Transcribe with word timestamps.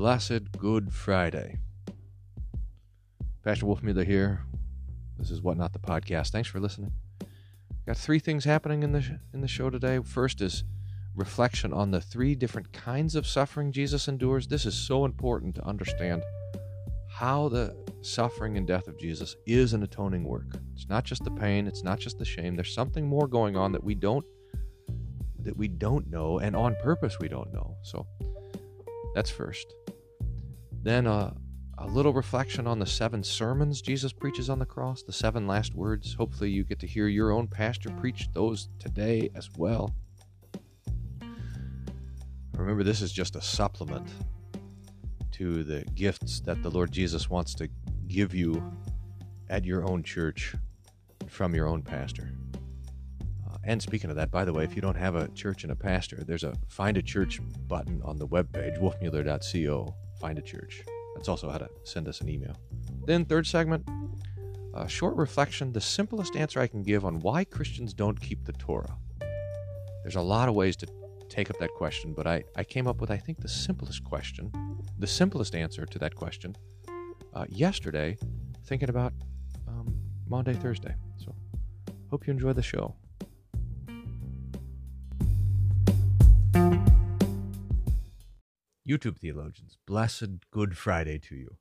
blessed 0.00 0.50
Good 0.56 0.94
Friday. 0.94 1.58
Pastor 3.44 3.66
Wolfmueller 3.66 4.06
here. 4.06 4.46
This 5.18 5.30
is 5.30 5.42
What 5.42 5.58
Not 5.58 5.74
the 5.74 5.78
Podcast. 5.78 6.30
Thanks 6.30 6.48
for 6.48 6.58
listening. 6.58 6.92
Got 7.86 7.98
three 7.98 8.18
things 8.18 8.46
happening 8.46 8.82
in 8.82 8.92
the 8.92 9.02
sh- 9.02 9.10
in 9.34 9.42
the 9.42 9.46
show 9.46 9.68
today. 9.68 9.98
First 10.02 10.40
is 10.40 10.64
reflection 11.14 11.74
on 11.74 11.90
the 11.90 12.00
three 12.00 12.34
different 12.34 12.72
kinds 12.72 13.14
of 13.14 13.26
suffering 13.26 13.72
Jesus 13.72 14.08
endures. 14.08 14.48
This 14.48 14.64
is 14.64 14.74
so 14.74 15.04
important 15.04 15.54
to 15.56 15.66
understand 15.66 16.22
how 17.10 17.50
the 17.50 17.76
suffering 18.00 18.56
and 18.56 18.66
death 18.66 18.88
of 18.88 18.98
Jesus 18.98 19.36
is 19.44 19.74
an 19.74 19.82
atoning 19.82 20.24
work. 20.24 20.46
It's 20.72 20.88
not 20.88 21.04
just 21.04 21.24
the 21.24 21.30
pain, 21.30 21.66
it's 21.66 21.84
not 21.84 21.98
just 21.98 22.18
the 22.18 22.24
shame. 22.24 22.56
There's 22.56 22.72
something 22.72 23.06
more 23.06 23.28
going 23.28 23.54
on 23.54 23.70
that 23.72 23.84
we 23.84 23.94
don't 23.94 24.24
that 25.40 25.58
we 25.58 25.68
don't 25.68 26.08
know 26.08 26.38
and 26.38 26.56
on 26.56 26.74
purpose 26.76 27.18
we 27.20 27.28
don't 27.28 27.52
know. 27.52 27.76
So 27.82 28.06
that's 29.14 29.28
first. 29.28 29.74
Then 30.82 31.06
uh, 31.06 31.34
a 31.78 31.86
little 31.86 32.12
reflection 32.12 32.66
on 32.66 32.78
the 32.78 32.86
seven 32.86 33.22
sermons 33.22 33.80
Jesus 33.82 34.12
preaches 34.12 34.50
on 34.50 34.58
the 34.58 34.66
cross, 34.66 35.02
the 35.02 35.12
seven 35.12 35.46
last 35.46 35.74
words. 35.74 36.14
Hopefully, 36.14 36.50
you 36.50 36.64
get 36.64 36.78
to 36.80 36.86
hear 36.86 37.08
your 37.08 37.32
own 37.32 37.46
pastor 37.46 37.90
preach 37.90 38.28
those 38.32 38.68
today 38.78 39.30
as 39.34 39.48
well. 39.56 39.94
Remember, 42.54 42.84
this 42.84 43.00
is 43.00 43.12
just 43.12 43.36
a 43.36 43.40
supplement 43.40 44.06
to 45.32 45.64
the 45.64 45.84
gifts 45.94 46.40
that 46.40 46.62
the 46.62 46.70
Lord 46.70 46.92
Jesus 46.92 47.30
wants 47.30 47.54
to 47.54 47.68
give 48.06 48.34
you 48.34 48.62
at 49.48 49.64
your 49.64 49.88
own 49.88 50.02
church 50.02 50.54
from 51.28 51.54
your 51.54 51.66
own 51.66 51.82
pastor. 51.82 52.30
Uh, 53.48 53.56
and 53.64 53.80
speaking 53.80 54.10
of 54.10 54.16
that, 54.16 54.30
by 54.30 54.44
the 54.44 54.52
way, 54.52 54.64
if 54.64 54.76
you 54.76 54.82
don't 54.82 54.96
have 54.96 55.14
a 55.14 55.28
church 55.28 55.62
and 55.62 55.72
a 55.72 55.76
pastor, 55.76 56.22
there's 56.26 56.44
a 56.44 56.54
Find 56.68 56.98
a 56.98 57.02
Church 57.02 57.40
button 57.66 58.02
on 58.04 58.18
the 58.18 58.28
webpage, 58.28 58.78
wolfmueller.co. 58.78 59.94
Find 60.20 60.38
a 60.38 60.42
church. 60.42 60.84
That's 61.14 61.28
also 61.28 61.50
how 61.50 61.58
to 61.58 61.70
send 61.84 62.08
us 62.08 62.20
an 62.20 62.28
email. 62.28 62.54
Then, 63.06 63.24
third 63.24 63.46
segment, 63.46 63.88
a 64.74 64.88
short 64.88 65.16
reflection 65.16 65.72
the 65.72 65.80
simplest 65.80 66.36
answer 66.36 66.60
I 66.60 66.66
can 66.66 66.82
give 66.82 67.04
on 67.04 67.20
why 67.20 67.44
Christians 67.44 67.92
don't 67.94 68.20
keep 68.20 68.44
the 68.44 68.52
Torah. 68.52 68.96
There's 70.02 70.16
a 70.16 70.20
lot 70.20 70.48
of 70.48 70.54
ways 70.54 70.76
to 70.76 70.86
take 71.28 71.50
up 71.50 71.58
that 71.58 71.70
question, 71.74 72.12
but 72.12 72.26
I, 72.26 72.44
I 72.56 72.64
came 72.64 72.86
up 72.86 73.00
with, 73.00 73.10
I 73.10 73.16
think, 73.16 73.40
the 73.40 73.48
simplest 73.48 74.04
question, 74.04 74.52
the 74.98 75.06
simplest 75.06 75.54
answer 75.54 75.86
to 75.86 75.98
that 75.98 76.14
question 76.14 76.56
uh, 77.34 77.46
yesterday, 77.48 78.16
thinking 78.66 78.90
about 78.90 79.12
um, 79.68 79.94
Maundy, 80.28 80.54
Thursday. 80.54 80.94
So, 81.16 81.34
hope 82.10 82.26
you 82.26 82.32
enjoy 82.32 82.52
the 82.52 82.62
show. 82.62 82.94
YouTube 88.90 89.18
theologians, 89.18 89.78
blessed 89.86 90.50
Good 90.50 90.76
Friday 90.76 91.20
to 91.20 91.36
you. 91.36 91.56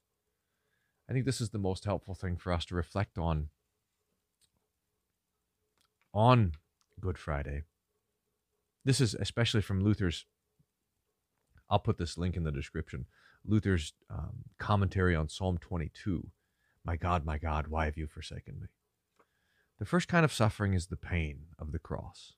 I 1.10 1.14
think 1.14 1.26
this 1.26 1.42
is 1.42 1.50
the 1.50 1.58
most 1.58 1.86
helpful 1.86 2.14
thing 2.14 2.38
for 2.38 2.54
us 2.54 2.66
to 2.66 2.76
reflect 2.76 3.18
on 3.18 3.50
on 6.14 6.54
Good 7.00 7.18
Friday. 7.18 7.64
This 8.86 9.02
is 9.02 9.14
especially 9.14 9.62
from 9.62 9.84
Luther's 9.84 10.26
I'll 11.70 11.80
put 11.80 11.98
this 11.98 12.18
link 12.18 12.36
in 12.36 12.44
the 12.44 12.52
description. 12.52 13.06
Luther's 13.46 13.94
um, 14.10 14.44
commentary 14.58 15.16
on 15.16 15.30
Psalm 15.30 15.58
22. 15.60 16.28
My 16.84 16.96
God, 16.96 17.26
my 17.26 17.38
God, 17.38 17.68
why 17.68 17.86
have 17.86 17.98
you 17.98 18.08
forsaken 18.08 18.60
me? 18.60 18.68
The 19.80 19.86
first 19.86 20.08
kind 20.08 20.26
of 20.26 20.34
suffering 20.34 20.74
is 20.74 20.88
the 20.88 20.98
pain 20.98 21.46
of 21.58 21.72
the 21.72 21.80
cross. 21.80 22.34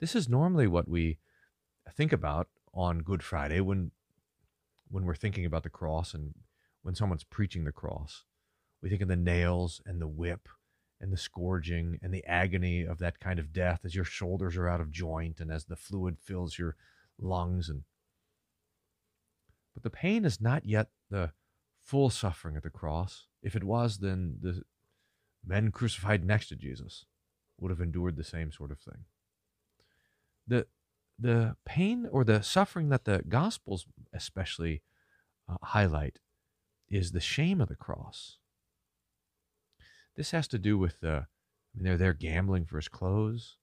This 0.00 0.14
is 0.14 0.28
normally 0.28 0.66
what 0.66 0.88
we 0.88 1.18
think 1.92 2.12
about 2.12 2.48
on 2.72 2.98
Good 3.00 3.22
Friday 3.22 3.60
when 3.60 3.90
when 4.90 5.04
we're 5.06 5.14
thinking 5.14 5.44
about 5.44 5.62
the 5.62 5.70
cross 5.70 6.14
and 6.14 6.34
when 6.82 6.94
someone's 6.94 7.24
preaching 7.24 7.64
the 7.64 7.72
cross. 7.72 8.24
We 8.82 8.90
think 8.90 9.02
of 9.02 9.08
the 9.08 9.16
nails 9.16 9.80
and 9.86 10.00
the 10.00 10.06
whip 10.06 10.48
and 11.00 11.12
the 11.12 11.16
scourging 11.16 11.98
and 12.02 12.12
the 12.12 12.24
agony 12.26 12.84
of 12.84 12.98
that 12.98 13.18
kind 13.18 13.38
of 13.38 13.52
death 13.52 13.80
as 13.84 13.94
your 13.94 14.04
shoulders 14.04 14.56
are 14.56 14.68
out 14.68 14.80
of 14.80 14.92
joint 14.92 15.40
and 15.40 15.50
as 15.50 15.64
the 15.64 15.74
fluid 15.74 16.18
fills 16.20 16.58
your 16.58 16.76
lungs 17.18 17.68
and 17.68 17.82
but 19.74 19.82
the 19.82 19.90
pain 19.90 20.24
is 20.24 20.40
not 20.40 20.64
yet 20.64 20.88
the 21.10 21.32
full 21.82 22.08
suffering 22.08 22.56
of 22.56 22.62
the 22.62 22.70
cross. 22.70 23.26
If 23.42 23.54
it 23.54 23.64
was, 23.64 23.98
then 23.98 24.38
the 24.40 24.62
men 25.44 25.70
crucified 25.70 26.24
next 26.24 26.48
to 26.48 26.56
Jesus 26.56 27.04
would 27.60 27.70
have 27.70 27.80
endured 27.80 28.16
the 28.16 28.24
same 28.24 28.50
sort 28.50 28.70
of 28.70 28.78
thing. 28.78 29.04
The, 30.46 30.66
the 31.18 31.56
pain 31.64 32.08
or 32.10 32.24
the 32.24 32.42
suffering 32.42 32.88
that 32.88 33.04
the 33.04 33.22
Gospels 33.28 33.86
especially 34.12 34.82
uh, 35.48 35.56
highlight 35.62 36.18
is 36.88 37.12
the 37.12 37.20
shame 37.20 37.60
of 37.60 37.68
the 37.68 37.76
cross. 37.76 38.38
This 40.16 40.30
has 40.30 40.46
to 40.48 40.58
do 40.58 40.78
with 40.78 41.00
the, 41.00 41.12
I 41.12 41.74
mean, 41.74 41.84
they're 41.84 41.96
there 41.96 42.12
gambling 42.12 42.66
for 42.66 42.76
his 42.76 42.88
clothes. 42.88 43.56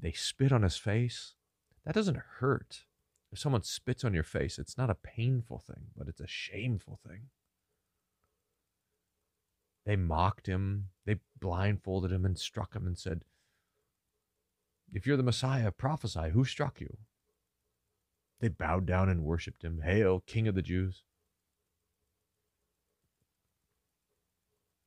They 0.00 0.12
spit 0.12 0.52
on 0.52 0.62
his 0.62 0.76
face. 0.76 1.34
That 1.84 1.94
doesn't 1.94 2.20
hurt 2.38 2.85
if 3.36 3.40
someone 3.40 3.62
spits 3.62 4.02
on 4.02 4.14
your 4.14 4.22
face, 4.22 4.58
it's 4.58 4.78
not 4.78 4.88
a 4.88 4.94
painful 4.94 5.58
thing, 5.58 5.88
but 5.94 6.08
it's 6.08 6.22
a 6.22 6.26
shameful 6.26 6.98
thing. 7.06 7.24
They 9.84 9.94
mocked 9.94 10.46
him, 10.46 10.86
they 11.04 11.16
blindfolded 11.38 12.10
him 12.10 12.24
and 12.24 12.38
struck 12.38 12.74
him 12.74 12.86
and 12.86 12.96
said, 12.96 13.24
If 14.90 15.06
you're 15.06 15.18
the 15.18 15.22
Messiah, 15.22 15.70
prophesy. 15.70 16.30
Who 16.32 16.46
struck 16.46 16.80
you? 16.80 16.96
They 18.40 18.48
bowed 18.48 18.86
down 18.86 19.10
and 19.10 19.22
worshiped 19.22 19.62
him. 19.62 19.82
Hail, 19.84 20.20
King 20.26 20.48
of 20.48 20.54
the 20.54 20.62
Jews. 20.62 21.02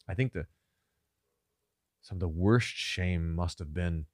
I 0.08 0.16
think 0.16 0.34
the 0.34 0.48
some 2.02 2.16
of 2.16 2.22
the 2.22 2.28
worst 2.28 2.70
shame 2.70 3.36
must 3.36 3.60
have 3.60 3.76
been 3.76 4.08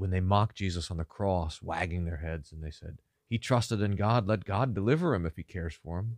when 0.00 0.08
they 0.08 0.20
mocked 0.20 0.56
Jesus 0.56 0.90
on 0.90 0.96
the 0.96 1.04
cross, 1.04 1.60
wagging 1.60 2.06
their 2.06 2.16
heads, 2.16 2.52
and 2.52 2.64
they 2.64 2.70
said, 2.70 3.00
He 3.28 3.36
trusted 3.36 3.82
in 3.82 3.96
God, 3.96 4.26
let 4.26 4.46
God 4.46 4.74
deliver 4.74 5.14
him 5.14 5.26
if 5.26 5.36
he 5.36 5.42
cares 5.42 5.74
for 5.74 5.98
him. 5.98 6.16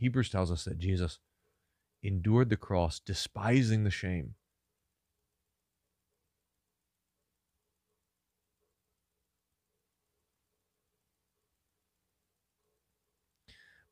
Hebrews 0.00 0.30
tells 0.30 0.50
us 0.50 0.64
that 0.64 0.80
Jesus 0.80 1.20
endured 2.02 2.50
the 2.50 2.56
cross, 2.56 2.98
despising 2.98 3.84
the 3.84 3.90
shame. 3.90 4.34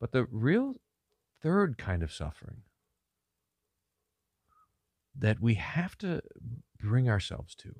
But 0.00 0.10
the 0.10 0.26
real 0.32 0.74
third 1.40 1.78
kind 1.78 2.02
of 2.02 2.12
suffering 2.12 2.62
that 5.16 5.40
we 5.40 5.54
have 5.54 5.96
to 5.98 6.20
bring 6.78 7.08
ourselves 7.08 7.54
to 7.54 7.74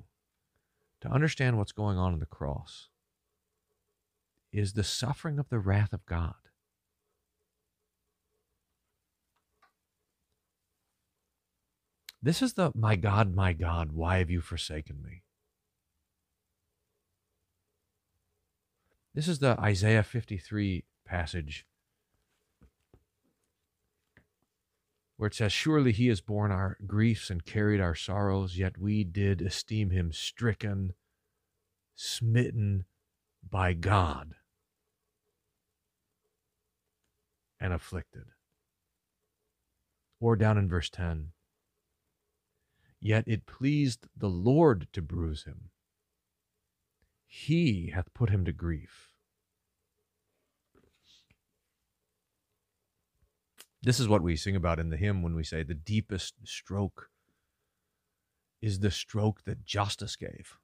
to 1.00 1.08
understand 1.10 1.58
what's 1.58 1.72
going 1.72 1.98
on 1.98 2.14
in 2.14 2.19
the 2.19 2.26
cross 2.26 2.88
is 4.52 4.72
the 4.72 4.84
suffering 4.84 5.38
of 5.38 5.48
the 5.50 5.58
wrath 5.58 5.92
of 5.92 6.06
God. 6.06 6.34
This 12.22 12.40
is 12.40 12.54
the, 12.54 12.72
my 12.75 12.96
God, 12.96 13.34
my 13.34 13.52
God, 13.52 13.92
why 13.92 14.16
have 14.16 14.31
you 14.31 14.40
forsaken 14.40 15.02
me? 15.02 15.25
This 19.14 19.28
is 19.28 19.40
the 19.40 19.60
Isaiah 19.60 20.02
53 20.02 20.84
passage 21.04 21.66
where 25.16 25.28
it 25.28 25.34
says, 25.34 25.52
Surely 25.52 25.93
he 25.93 26.08
has 26.08 26.20
borne 26.20 26.50
our 26.50 26.76
griefs 26.87 27.31
and 27.31 27.44
carried 27.44 27.81
our 27.81 27.94
sorrows, 27.94 28.58
yet 28.58 28.78
we 28.78 29.05
did 29.05 29.40
esteem 29.40 29.90
him 29.90 30.12
stricken, 30.12 30.94
smitten 31.94 32.84
by 33.49 33.72
God, 33.72 34.34
and 37.61 37.72
afflicted. 37.72 38.25
Or 40.20 40.37
down 40.37 40.58
in 40.58 40.69
verse 40.69 40.90
10, 40.90 41.31
Yet 43.00 43.25
it 43.26 43.44
pleased 43.44 44.06
the 44.17 44.31
Lord 44.31 44.88
to 44.94 45.02
bruise 45.02 45.44
him. 45.44 45.69
He 47.26 47.90
hath 47.90 48.14
put 48.14 48.31
him 48.31 48.46
to 48.46 48.52
grief. 48.52 49.13
This 53.84 54.00
is 54.00 54.08
what 54.08 54.22
we 54.22 54.34
sing 54.34 54.56
about 54.56 54.78
in 54.78 54.88
the 54.88 54.96
hymn 54.96 55.22
when 55.22 55.34
we 55.34 55.44
say 55.44 55.62
the 55.62 55.75
deepest 55.75 56.34
stroke 56.44 57.10
is 58.62 58.81
the 58.81 58.90
stroke 58.90 59.44
that 59.44 59.66
justice 59.66 60.16
gave. 60.16 60.56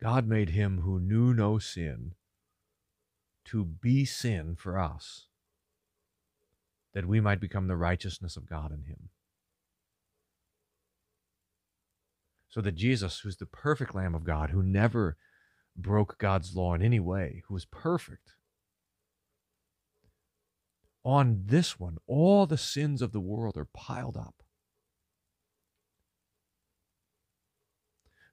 God 0.00 0.28
made 0.28 0.50
him 0.50 0.82
who 0.82 1.00
knew 1.00 1.34
no 1.34 1.58
sin 1.58 2.14
to 3.46 3.64
be 3.64 4.04
sin 4.04 4.54
for 4.54 4.78
us 4.78 5.26
that 6.94 7.06
we 7.06 7.20
might 7.20 7.40
become 7.40 7.66
the 7.66 7.76
righteousness 7.76 8.36
of 8.36 8.48
God 8.48 8.70
in 8.70 8.84
him. 8.84 9.08
So 12.48 12.60
that 12.60 12.76
Jesus, 12.76 13.20
who's 13.20 13.38
the 13.38 13.46
perfect 13.46 13.92
Lamb 13.92 14.14
of 14.14 14.22
God, 14.22 14.50
who 14.50 14.62
never 14.62 15.16
broke 15.78 16.18
God's 16.18 16.54
law 16.54 16.74
in 16.74 16.82
any 16.82 17.00
way, 17.00 17.42
who 17.46 17.54
was 17.54 17.64
perfect, 17.64 18.34
on 21.04 21.44
this 21.46 21.80
one, 21.80 21.96
all 22.06 22.44
the 22.46 22.58
sins 22.58 23.00
of 23.00 23.12
the 23.12 23.20
world 23.20 23.56
are 23.56 23.68
piled 23.72 24.16
up. 24.16 24.42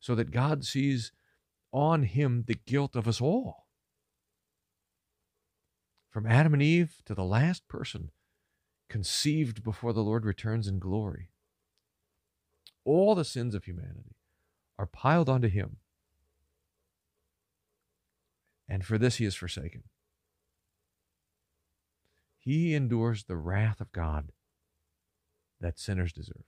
So 0.02 0.14
that 0.16 0.32
God 0.32 0.66
sees 0.66 1.12
on 1.72 2.04
him 2.04 2.44
the 2.48 2.58
guilt 2.68 2.96
of 2.96 3.08
us 3.08 3.22
all. 3.22 3.68
From 6.10 6.28
Adam 6.28 6.54
and 6.54 6.62
Eve 6.62 7.02
to 7.06 7.16
the 7.16 7.24
last 7.24 7.68
person 7.68 8.12
conceived 8.90 9.64
before 9.64 9.94
the 9.94 10.04
Lord 10.04 10.26
returns 10.26 10.68
in 10.68 10.80
glory. 10.80 11.30
All 12.84 13.16
the 13.16 13.26
sins 13.26 13.56
of 13.56 13.64
humanity 13.64 14.16
are 14.78 14.86
piled 14.86 15.30
onto 15.30 15.48
him. 15.48 15.78
And 18.68 18.86
for 18.86 18.98
this 18.98 19.18
he 19.18 19.26
is 19.26 19.36
forsaken. 19.36 19.84
He 22.40 22.76
endures 22.76 23.24
the 23.24 23.38
wrath 23.38 23.82
of 23.82 23.92
God 23.92 24.32
that 25.60 25.80
sinners 25.80 26.14
deserve. 26.14 26.44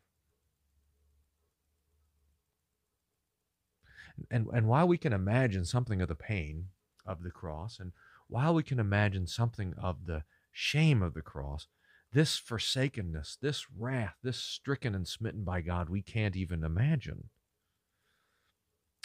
And, 4.32 4.48
and 4.54 4.68
while 4.68 4.88
we 4.88 4.98
can 4.98 5.14
imagine 5.14 5.66
something 5.66 6.02
of 6.02 6.08
the 6.08 6.16
pain 6.16 6.68
of 7.06 7.24
the 7.24 7.32
cross, 7.32 7.80
and 7.80 7.92
while 8.28 8.54
we 8.54 8.64
can 8.64 8.80
imagine 8.80 9.28
something 9.28 9.74
of 9.82 10.06
the 10.06 10.24
shame 10.52 11.02
of 11.02 11.14
the 11.14 11.22
cross, 11.22 11.68
this 12.14 12.38
forsakenness, 12.38 13.38
this 13.42 13.68
wrath, 13.78 14.16
this 14.24 14.38
stricken 14.38 14.96
and 14.96 15.08
smitten 15.08 15.44
by 15.44 15.62
God, 15.62 15.90
we 15.90 16.02
can't 16.02 16.36
even 16.36 16.64
imagine. 16.64 17.30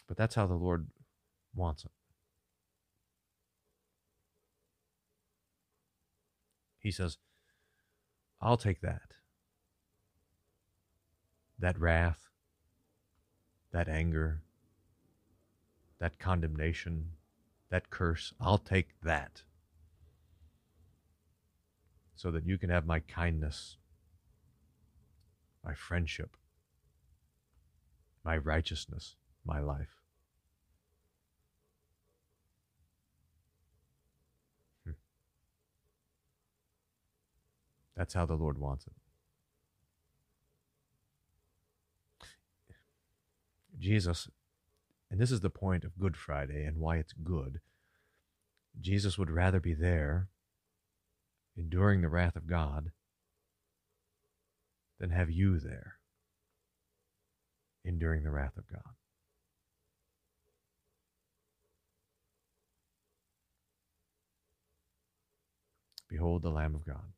But 0.06 0.17
that's 0.17 0.35
how 0.35 0.47
the 0.47 0.55
Lord 0.55 0.88
wants 1.55 1.85
it. 1.85 1.91
He 6.82 6.90
says, 6.90 7.19
I'll 8.40 8.56
take 8.56 8.81
that. 8.81 9.14
That 11.58 11.79
wrath, 11.79 12.29
that 13.70 13.88
anger, 13.88 14.43
that 16.00 16.19
condemnation, 16.19 17.12
that 17.70 17.88
curse, 17.88 18.32
I'll 18.40 18.58
take 18.58 18.88
that 19.05 19.43
so 22.17 22.32
that 22.32 22.46
you 22.46 22.58
can 22.58 22.70
have 22.70 22.84
my 22.84 22.99
kindness, 23.00 23.76
my 25.64 25.75
friendship, 25.75 26.37
my 28.25 28.37
righteousness, 28.37 29.14
my 29.44 29.61
life. 29.61 30.02
That's 38.03 38.15
how 38.15 38.27
the 38.27 38.35
Lord 38.35 38.59
wants 38.59 38.85
it. 38.89 38.95
Jesus, 43.79 44.29
and 45.09 45.21
this 45.21 45.31
is 45.31 45.39
the 45.39 45.51
point 45.51 45.85
of 45.85 46.01
Good 46.01 46.17
Friday 46.17 46.65
and 46.65 46.79
why 46.79 46.97
it's 46.97 47.13
good, 47.13 47.61
Jesus 48.81 49.17
would 49.17 49.31
rather 49.31 49.61
be 49.61 49.73
there 49.73 50.27
enduring 51.57 52.01
the 52.01 52.09
wrath 52.09 52.35
of 52.35 52.49
God 52.49 52.91
than 54.99 55.11
have 55.11 55.31
you 55.31 55.61
there 55.61 55.99
enduring 57.85 58.25
the 58.25 58.33
wrath 58.33 58.57
of 58.57 58.67
God. 58.67 58.97
Behold 66.09 66.43
the 66.43 66.51
Lamb 66.51 66.75
of 66.75 66.85
God 66.85 67.13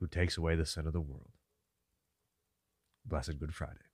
who 0.00 0.06
takes 0.06 0.36
away 0.36 0.56
the 0.56 0.66
sin 0.66 0.86
of 0.86 0.92
the 0.92 1.00
world. 1.00 1.32
Blessed 3.04 3.38
Good 3.38 3.54
Friday. 3.54 3.88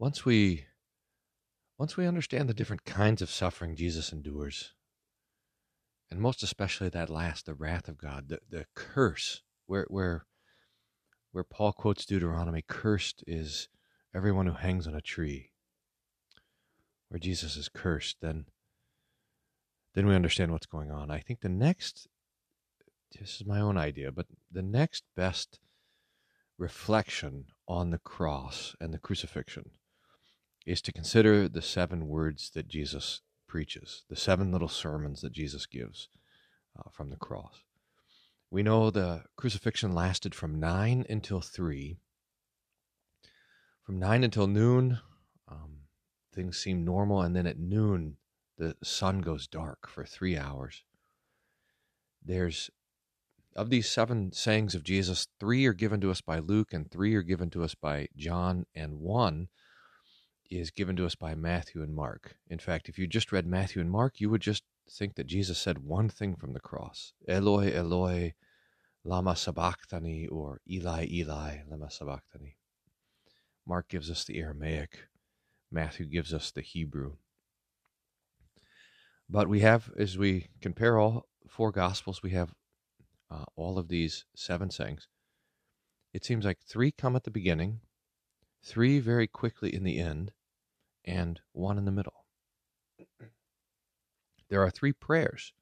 once 0.00 0.24
we 0.24 0.64
once 1.78 1.96
we 1.96 2.06
understand 2.06 2.48
the 2.48 2.54
different 2.54 2.84
kinds 2.84 3.22
of 3.22 3.30
suffering 3.30 3.76
Jesus 3.76 4.12
endures, 4.12 4.72
and 6.10 6.20
most 6.20 6.42
especially 6.42 6.88
that 6.88 7.08
last, 7.08 7.46
the 7.46 7.54
wrath 7.54 7.88
of 7.88 7.96
God, 7.96 8.28
the, 8.28 8.40
the 8.48 8.66
curse, 8.74 9.42
where 9.66 9.86
where 9.88 10.26
where 11.32 11.44
Paul 11.44 11.72
quotes 11.72 12.04
Deuteronomy, 12.04 12.64
cursed 12.66 13.22
is 13.26 13.68
everyone 14.14 14.46
who 14.46 14.54
hangs 14.54 14.86
on 14.86 14.96
a 14.96 15.00
tree. 15.00 15.49
Where 17.10 17.18
Jesus 17.18 17.56
is 17.56 17.68
cursed, 17.68 18.16
then 18.22 18.46
then 19.94 20.06
we 20.06 20.14
understand 20.14 20.52
what's 20.52 20.66
going 20.66 20.90
on. 20.90 21.10
I 21.10 21.18
think 21.18 21.40
the 21.40 21.48
next 21.48 22.08
this 23.18 23.40
is 23.40 23.46
my 23.46 23.60
own 23.60 23.76
idea, 23.76 24.12
but 24.12 24.26
the 24.50 24.62
next 24.62 25.04
best 25.16 25.58
reflection 26.56 27.46
on 27.66 27.90
the 27.90 27.98
cross 27.98 28.76
and 28.80 28.94
the 28.94 28.98
crucifixion 28.98 29.70
is 30.66 30.80
to 30.82 30.92
consider 30.92 31.48
the 31.48 31.62
seven 31.62 32.06
words 32.06 32.50
that 32.54 32.68
Jesus 32.68 33.22
preaches, 33.48 34.04
the 34.08 34.16
seven 34.16 34.52
little 34.52 34.68
sermons 34.68 35.22
that 35.22 35.32
Jesus 35.32 35.66
gives 35.66 36.08
uh, 36.78 36.88
from 36.92 37.10
the 37.10 37.16
cross. 37.16 37.64
We 38.50 38.62
know 38.62 38.90
the 38.90 39.24
crucifixion 39.36 39.92
lasted 39.94 40.34
from 40.34 40.58
9 40.60 41.06
until 41.08 41.40
3. 41.40 41.96
From 43.82 43.98
9 43.98 44.24
until 44.24 44.46
noon, 44.46 44.98
um, 45.48 45.79
things 46.40 46.56
seem 46.56 46.86
normal, 46.86 47.20
and 47.20 47.36
then 47.36 47.46
at 47.46 47.58
noon, 47.58 48.16
the 48.56 48.74
sun 48.82 49.20
goes 49.20 49.46
dark 49.46 49.86
for 49.86 50.06
three 50.06 50.38
hours. 50.38 50.84
There's, 52.24 52.70
of 53.54 53.68
these 53.68 53.90
seven 53.90 54.32
sayings 54.32 54.74
of 54.74 54.82
Jesus, 54.82 55.26
three 55.38 55.66
are 55.66 55.74
given 55.74 56.00
to 56.00 56.10
us 56.10 56.22
by 56.22 56.38
Luke, 56.38 56.72
and 56.72 56.90
three 56.90 57.14
are 57.14 57.22
given 57.22 57.50
to 57.50 57.62
us 57.62 57.74
by 57.74 58.08
John, 58.16 58.64
and 58.74 59.00
one 59.00 59.48
is 60.50 60.70
given 60.70 60.96
to 60.96 61.04
us 61.04 61.14
by 61.14 61.34
Matthew 61.34 61.82
and 61.82 61.94
Mark. 61.94 62.36
In 62.48 62.58
fact, 62.58 62.88
if 62.88 62.98
you 62.98 63.06
just 63.06 63.32
read 63.32 63.46
Matthew 63.46 63.82
and 63.82 63.90
Mark, 63.90 64.18
you 64.18 64.30
would 64.30 64.40
just 64.40 64.62
think 64.90 65.16
that 65.16 65.26
Jesus 65.26 65.58
said 65.58 65.84
one 65.84 66.08
thing 66.08 66.36
from 66.36 66.54
the 66.54 66.60
cross 66.60 67.12
Eloi, 67.28 67.70
Eloi, 67.70 68.32
Lama 69.04 69.36
Sabachthani, 69.36 70.26
or 70.26 70.62
Eli, 70.68 71.06
Eli, 71.10 71.58
Lama 71.68 71.90
Sabachthani. 71.90 72.56
Mark 73.66 73.90
gives 73.90 74.10
us 74.10 74.24
the 74.24 74.38
Aramaic, 74.38 75.09
Matthew 75.70 76.06
gives 76.06 76.34
us 76.34 76.50
the 76.50 76.62
Hebrew. 76.62 77.14
But 79.28 79.48
we 79.48 79.60
have, 79.60 79.90
as 79.96 80.18
we 80.18 80.48
compare 80.60 80.98
all 80.98 81.28
four 81.48 81.70
Gospels, 81.70 82.22
we 82.22 82.30
have 82.30 82.52
uh, 83.30 83.44
all 83.54 83.78
of 83.78 83.88
these 83.88 84.24
seven 84.34 84.70
sayings. 84.70 85.06
It 86.12 86.24
seems 86.24 86.44
like 86.44 86.58
three 86.60 86.90
come 86.90 87.14
at 87.14 87.22
the 87.22 87.30
beginning, 87.30 87.80
three 88.64 88.98
very 88.98 89.28
quickly 89.28 89.72
in 89.72 89.84
the 89.84 90.00
end, 90.00 90.32
and 91.04 91.40
one 91.52 91.78
in 91.78 91.84
the 91.84 91.92
middle. 91.92 92.24
There 94.48 94.62
are 94.62 94.70
three 94.70 94.92
prayers 94.92 95.52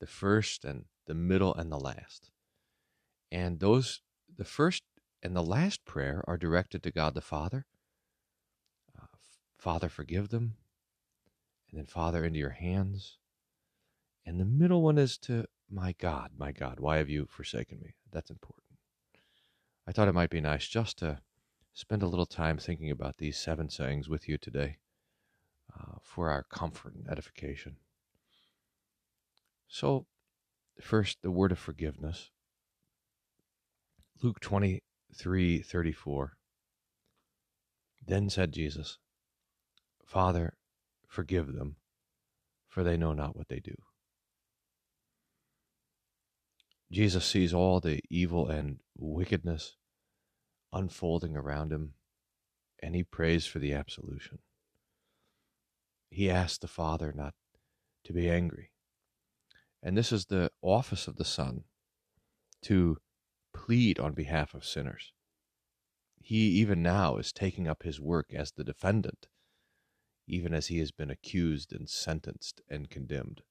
the 0.00 0.06
first 0.06 0.64
and 0.64 0.84
the 1.06 1.14
middle 1.14 1.54
and 1.54 1.72
the 1.72 1.78
last. 1.78 2.30
And 3.32 3.60
those, 3.60 4.02
the 4.36 4.44
first 4.44 4.82
and 5.22 5.34
the 5.34 5.42
last 5.42 5.86
prayer 5.86 6.22
are 6.26 6.36
directed 6.36 6.82
to 6.82 6.90
God 6.90 7.14
the 7.14 7.22
Father. 7.22 7.64
Father, 9.64 9.88
forgive 9.88 10.28
them. 10.28 10.56
And 11.70 11.78
then, 11.78 11.86
Father, 11.86 12.22
into 12.22 12.38
your 12.38 12.50
hands. 12.50 13.16
And 14.26 14.38
the 14.38 14.44
middle 14.44 14.82
one 14.82 14.98
is 14.98 15.16
to 15.20 15.46
my 15.70 15.94
God, 15.98 16.32
my 16.36 16.52
God, 16.52 16.80
why 16.80 16.98
have 16.98 17.08
you 17.08 17.26
forsaken 17.30 17.80
me? 17.80 17.94
That's 18.12 18.28
important. 18.28 18.76
I 19.88 19.92
thought 19.92 20.08
it 20.08 20.14
might 20.14 20.28
be 20.28 20.42
nice 20.42 20.68
just 20.68 20.98
to 20.98 21.22
spend 21.72 22.02
a 22.02 22.06
little 22.06 22.26
time 22.26 22.58
thinking 22.58 22.90
about 22.90 23.16
these 23.16 23.38
seven 23.38 23.70
sayings 23.70 24.06
with 24.06 24.28
you 24.28 24.36
today 24.36 24.76
uh, 25.74 25.96
for 26.02 26.28
our 26.28 26.42
comfort 26.42 26.94
and 26.94 27.08
edification. 27.08 27.76
So, 29.66 30.04
first, 30.78 31.22
the 31.22 31.30
word 31.30 31.52
of 31.52 31.58
forgiveness. 31.58 32.32
Luke 34.22 34.40
23 34.40 35.62
34. 35.62 36.36
Then 38.06 38.28
said 38.28 38.52
Jesus, 38.52 38.98
Father, 40.06 40.54
forgive 41.08 41.52
them, 41.52 41.76
for 42.68 42.82
they 42.82 42.96
know 42.96 43.12
not 43.12 43.36
what 43.36 43.48
they 43.48 43.60
do. 43.60 43.74
Jesus 46.90 47.24
sees 47.24 47.52
all 47.52 47.80
the 47.80 48.00
evil 48.08 48.48
and 48.48 48.78
wickedness 48.96 49.76
unfolding 50.72 51.36
around 51.36 51.72
him, 51.72 51.94
and 52.82 52.94
he 52.94 53.02
prays 53.02 53.46
for 53.46 53.58
the 53.58 53.72
absolution. 53.72 54.38
He 56.10 56.30
asks 56.30 56.58
the 56.58 56.68
Father 56.68 57.12
not 57.16 57.34
to 58.04 58.12
be 58.12 58.30
angry. 58.30 58.70
And 59.82 59.96
this 59.96 60.12
is 60.12 60.26
the 60.26 60.50
office 60.62 61.08
of 61.08 61.16
the 61.16 61.24
Son 61.24 61.64
to 62.62 62.98
plead 63.52 63.98
on 63.98 64.12
behalf 64.12 64.54
of 64.54 64.64
sinners. 64.64 65.12
He, 66.22 66.36
even 66.36 66.82
now, 66.82 67.16
is 67.16 67.32
taking 67.32 67.68
up 67.68 67.82
his 67.82 68.00
work 68.00 68.32
as 68.34 68.52
the 68.52 68.64
defendant, 68.64 69.26
even 70.26 70.54
as 70.54 70.68
he 70.68 70.78
has 70.78 70.90
been 70.90 71.10
accused 71.10 71.72
and 71.72 71.88
sentenced 71.88 72.60
and 72.68 72.90
condemned. 72.90 73.42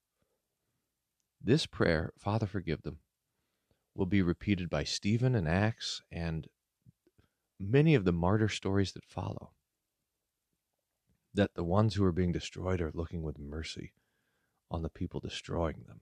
This 1.41 1.65
prayer, 1.65 2.13
Father, 2.17 2.47
forgive 2.47 2.83
them, 2.83 2.99
will 3.95 4.05
be 4.05 4.21
repeated 4.21 4.69
by 4.69 4.83
Stephen 4.83 5.35
in 5.35 5.45
Acts 5.45 6.01
and 6.11 6.47
many 7.59 7.95
of 7.95 8.05
the 8.05 8.13
martyr 8.13 8.49
stories 8.49 8.93
that 8.93 9.05
follow. 9.05 9.51
That 11.33 11.55
the 11.55 11.63
ones 11.63 11.95
who 11.95 12.03
are 12.03 12.11
being 12.11 12.31
destroyed 12.31 12.81
are 12.81 12.91
looking 12.93 13.23
with 13.23 13.39
mercy 13.39 13.93
on 14.69 14.81
the 14.83 14.89
people 14.89 15.19
destroying 15.19 15.83
them. 15.87 16.01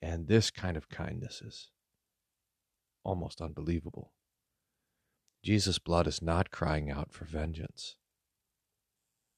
And 0.00 0.26
this 0.26 0.50
kind 0.50 0.76
of 0.76 0.88
kindness 0.88 1.40
is 1.40 1.70
almost 3.04 3.40
unbelievable. 3.40 4.12
Jesus' 5.44 5.78
blood 5.78 6.06
is 6.06 6.22
not 6.22 6.50
crying 6.50 6.90
out 6.90 7.12
for 7.12 7.24
vengeance, 7.24 7.96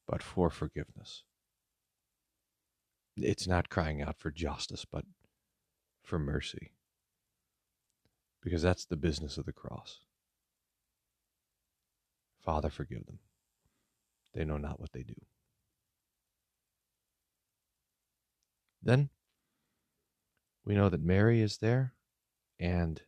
but 0.06 0.22
for 0.22 0.50
forgiveness. 0.50 1.22
It's 3.16 3.46
not 3.46 3.68
crying 3.68 4.02
out 4.02 4.18
for 4.18 4.30
justice, 4.30 4.84
but 4.84 5.04
for 6.02 6.18
mercy. 6.18 6.72
Because 8.42 8.62
that's 8.62 8.84
the 8.84 8.96
business 8.96 9.38
of 9.38 9.46
the 9.46 9.52
cross. 9.52 10.00
Father, 12.44 12.68
forgive 12.68 13.06
them. 13.06 13.20
They 14.34 14.44
know 14.44 14.58
not 14.58 14.80
what 14.80 14.92
they 14.92 15.02
do. 15.02 15.14
Then 18.82 19.08
we 20.64 20.74
know 20.74 20.90
that 20.90 21.02
Mary 21.02 21.40
is 21.40 21.58
there 21.58 21.94
and 22.60 23.00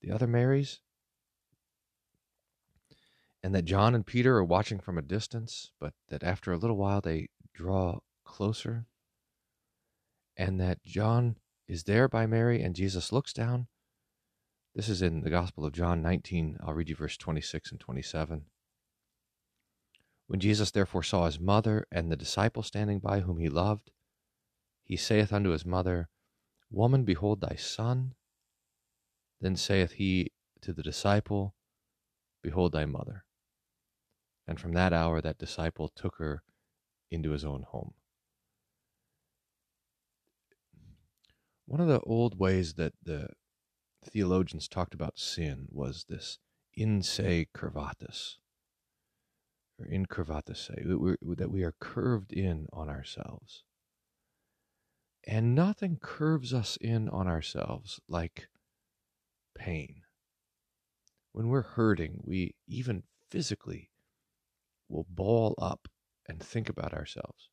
the 0.00 0.10
other 0.10 0.26
Marys, 0.26 0.80
and 3.44 3.54
that 3.54 3.66
John 3.66 3.94
and 3.94 4.06
Peter 4.06 4.38
are 4.38 4.44
watching 4.44 4.80
from 4.80 4.96
a 4.96 5.02
distance, 5.02 5.70
but 5.78 5.92
that 6.08 6.22
after 6.22 6.50
a 6.50 6.56
little 6.56 6.78
while 6.78 7.02
they 7.02 7.28
draw 7.52 7.98
closer, 8.24 8.86
and 10.34 10.58
that 10.62 10.82
John 10.82 11.36
is 11.68 11.84
there 11.84 12.08
by 12.08 12.24
Mary, 12.24 12.62
and 12.62 12.74
Jesus 12.74 13.12
looks 13.12 13.34
down. 13.34 13.66
This 14.74 14.88
is 14.88 15.02
in 15.02 15.20
the 15.20 15.28
Gospel 15.28 15.66
of 15.66 15.74
John 15.74 16.00
19. 16.00 16.56
I'll 16.64 16.72
read 16.72 16.88
you 16.88 16.96
verse 16.96 17.18
26 17.18 17.72
and 17.72 17.78
27. 17.78 18.46
When 20.26 20.40
Jesus 20.40 20.70
therefore 20.70 21.02
saw 21.02 21.26
his 21.26 21.38
mother 21.38 21.86
and 21.92 22.10
the 22.10 22.16
disciple 22.16 22.62
standing 22.62 22.98
by 22.98 23.20
whom 23.20 23.36
he 23.36 23.50
loved, 23.50 23.90
he 24.84 24.96
saith 24.96 25.34
unto 25.34 25.50
his 25.50 25.66
mother, 25.66 26.08
Woman, 26.70 27.04
behold 27.04 27.42
thy 27.42 27.56
son. 27.56 28.14
Then 29.42 29.54
saith 29.54 29.92
he 29.92 30.32
to 30.62 30.72
the 30.72 30.82
disciple, 30.82 31.54
Behold 32.42 32.72
thy 32.72 32.86
mother. 32.86 33.24
And 34.46 34.60
from 34.60 34.72
that 34.72 34.92
hour 34.92 35.20
that 35.20 35.38
disciple 35.38 35.88
took 35.88 36.16
her 36.16 36.42
into 37.10 37.30
his 37.30 37.44
own 37.44 37.64
home. 37.68 37.94
One 41.66 41.80
of 41.80 41.88
the 41.88 42.00
old 42.00 42.38
ways 42.38 42.74
that 42.74 42.92
the 43.02 43.28
theologians 44.04 44.68
talked 44.68 44.92
about 44.92 45.18
sin 45.18 45.66
was 45.70 46.04
this 46.08 46.38
in 46.74 47.02
se 47.02 47.46
curvatus, 47.54 48.36
or 49.78 49.86
in 49.86 50.04
incurvatus, 50.04 50.68
that 51.38 51.50
we 51.50 51.62
are 51.62 51.74
curved 51.80 52.32
in 52.32 52.66
on 52.72 52.90
ourselves. 52.90 53.64
And 55.26 55.54
nothing 55.54 55.96
curves 56.02 56.52
us 56.52 56.76
in 56.82 57.08
on 57.08 57.26
ourselves 57.26 57.98
like 58.08 58.48
pain. 59.56 60.02
When 61.32 61.48
we're 61.48 61.62
hurting, 61.62 62.20
we 62.24 62.56
even 62.66 63.04
physically 63.30 63.90
will 64.88 65.06
ball 65.08 65.54
up 65.58 65.88
and 66.28 66.42
think 66.42 66.68
about 66.68 66.92
ourselves. 66.92 67.48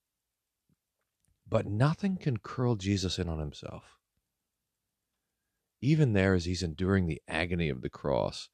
But 1.48 1.66
nothing 1.66 2.18
can 2.18 2.38
curl 2.38 2.76
Jesus 2.76 3.20
in 3.20 3.28
on 3.28 3.40
himself. 3.40 3.98
Even 5.82 6.14
there, 6.14 6.34
as 6.34 6.46
he's 6.46 6.64
enduring 6.64 7.08
the 7.08 7.22
agony 7.28 7.68
of 7.68 7.82
the 7.82 7.90
cross, 7.90 8.50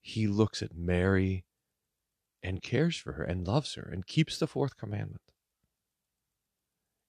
he 0.00 0.26
looks 0.26 0.62
at 0.62 0.74
Mary 0.74 1.44
and 2.42 2.62
cares 2.62 2.96
for 2.96 3.12
her 3.12 3.22
and 3.22 3.46
loves 3.46 3.74
her 3.74 3.88
and 3.92 4.06
keeps 4.06 4.38
the 4.38 4.46
fourth 4.46 4.76
commandment. 4.76 5.20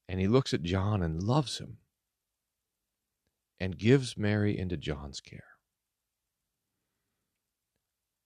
And 0.09 0.19
he 0.19 0.27
looks 0.27 0.53
at 0.53 0.63
John 0.63 1.01
and 1.01 1.23
loves 1.23 1.59
him 1.59 1.77
and 3.59 3.77
gives 3.77 4.17
Mary 4.17 4.57
into 4.57 4.75
John's 4.75 5.21
care. 5.21 5.50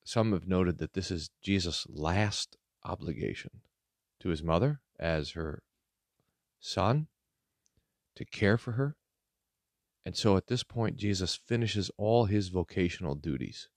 Some 0.06 0.34
have 0.34 0.48
noted 0.48 0.78
that 0.78 0.94
this 0.94 1.10
is 1.10 1.32
Jesus' 1.42 1.88
last 1.90 2.58
obligation 2.84 3.62
to 4.20 4.30
his 4.30 4.44
mother 4.44 4.80
as 5.00 5.32
her 5.32 5.64
son 6.60 7.08
to 8.16 8.24
care 8.24 8.58
for 8.58 8.74
her. 8.74 8.96
And 10.06 10.16
so 10.16 10.38
at 10.38 10.46
this 10.46 10.62
point, 10.62 10.96
Jesus 10.98 11.36
finishes 11.36 11.90
all 11.98 12.26
his 12.26 12.50
vocational 12.50 13.16
duties. 13.16 13.68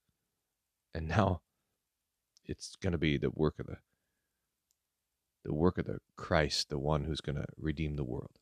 And 0.95 1.09
now 1.09 1.41
it's 2.45 2.77
going 2.77 2.93
to 2.93 2.99
be 2.99 3.17
the 3.17 3.31
work 3.31 3.59
of 3.59 3.67
the 3.67 3.79
the 5.45 5.55
work 5.55 5.79
of 5.79 5.87
the 5.87 6.01
Christ, 6.17 6.69
the 6.69 6.79
one 6.79 7.05
who's 7.05 7.23
going 7.23 7.37
to 7.37 7.47
redeem 7.57 7.97
the 7.97 8.05
world. 8.05 8.39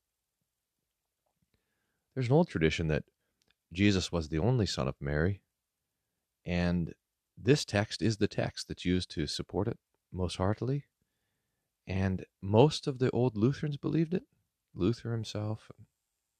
There's 2.14 2.26
an 2.26 2.33
old 2.33 2.49
tradition 2.49 2.88
that 2.88 3.05
Jesus 3.73 4.11
was 4.11 4.28
the 4.28 4.40
only 4.40 4.66
son 4.66 4.88
of 4.88 4.97
Mary, 4.99 5.43
and 6.45 6.95
this 7.37 7.64
text 7.64 8.02
is 8.02 8.16
the 8.16 8.28
text 8.28 8.69
that's 8.69 8.85
used 8.85 9.11
to 9.12 9.26
support 9.26 9.69
it 9.69 9.78
most 10.12 10.37
heartily. 10.37 10.85
And 11.87 12.25
most 12.43 12.87
of 12.87 12.99
the 12.99 13.11
old 13.11 13.37
Lutherans 13.37 13.76
believed 13.76 14.14
it. 14.14 14.25
Luther 14.75 15.12
himself, 15.12 15.71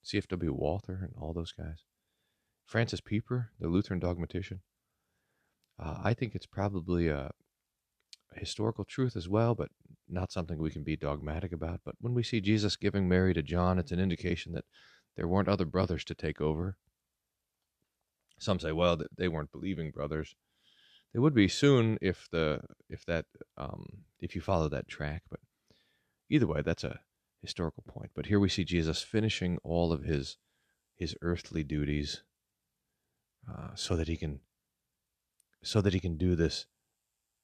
C.F.W. 0.03 0.53
Walther, 0.53 1.01
and 1.03 1.15
all 1.19 1.33
those 1.33 1.53
guys. 1.53 1.85
Francis 2.65 3.01
Pieper, 3.01 3.53
the 3.61 3.69
Lutheran 3.69 4.01
dogmatician. 4.01 4.61
Uh, 5.79 5.99
I 6.03 6.15
think 6.15 6.35
it's 6.35 6.47
probably 6.47 7.09
a, 7.09 7.31
a 8.35 8.39
historical 8.39 8.85
truth 8.85 9.17
as 9.17 9.29
well, 9.29 9.55
but 9.55 9.71
not 10.09 10.33
something 10.33 10.59
we 10.59 10.71
can 10.71 10.83
be 10.83 10.97
dogmatic 10.97 11.53
about. 11.53 11.81
But 11.85 11.95
when 12.01 12.15
we 12.15 12.23
see 12.23 12.41
Jesus 12.41 12.77
giving 12.77 13.09
Mary 13.09 13.35
to 13.35 13.43
John, 13.43 13.79
it's 13.79 13.93
an 13.93 14.01
indication 14.01 14.53
that 14.53 14.65
there 15.17 15.29
weren't 15.29 15.49
other 15.49 15.65
brothers 15.65 16.05
to 16.05 16.15
take 16.15 16.41
over. 16.41 16.77
Some 18.39 18.59
say, 18.59 18.73
well, 18.73 19.01
they 19.17 19.29
weren't 19.29 19.53
believing 19.53 19.91
brothers. 19.91 20.35
They 21.17 21.21
would 21.21 21.33
be 21.33 21.49
soon 21.49 21.97
if 22.03 22.29
the 22.31 22.61
if 22.91 23.07
that 23.07 23.25
um, 23.57 23.87
if 24.21 24.35
you 24.35 24.43
follow 24.43 24.69
that 24.69 24.87
track. 24.87 25.23
But 25.31 25.41
either 26.29 26.47
way, 26.47 26.61
that's 26.61 26.85
a 26.85 27.01
historical 27.41 27.85
point. 27.89 28.11
But 28.15 28.27
here 28.27 28.39
we 28.39 28.51
see 28.51 28.65
Jesus 28.65 29.01
finishing 29.01 29.57
all 29.65 29.95
of 29.95 30.03
his 30.03 30.37
his 30.95 31.17
earthly 31.23 31.65
duties 31.65 32.23
uh, 33.51 33.69
so 33.75 33.97
that 33.97 34.09
he 34.09 34.19
can 34.19 34.41
so 35.63 35.81
that 35.81 35.95
he 35.95 36.01
can 36.01 36.19
do 36.19 36.37
this 36.37 36.67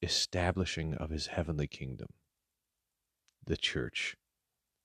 establishing 0.02 0.92
of 0.92 1.08
his 1.08 1.28
heavenly 1.28 1.66
kingdom 1.66 2.08
the 3.42 3.56
church 3.56 4.16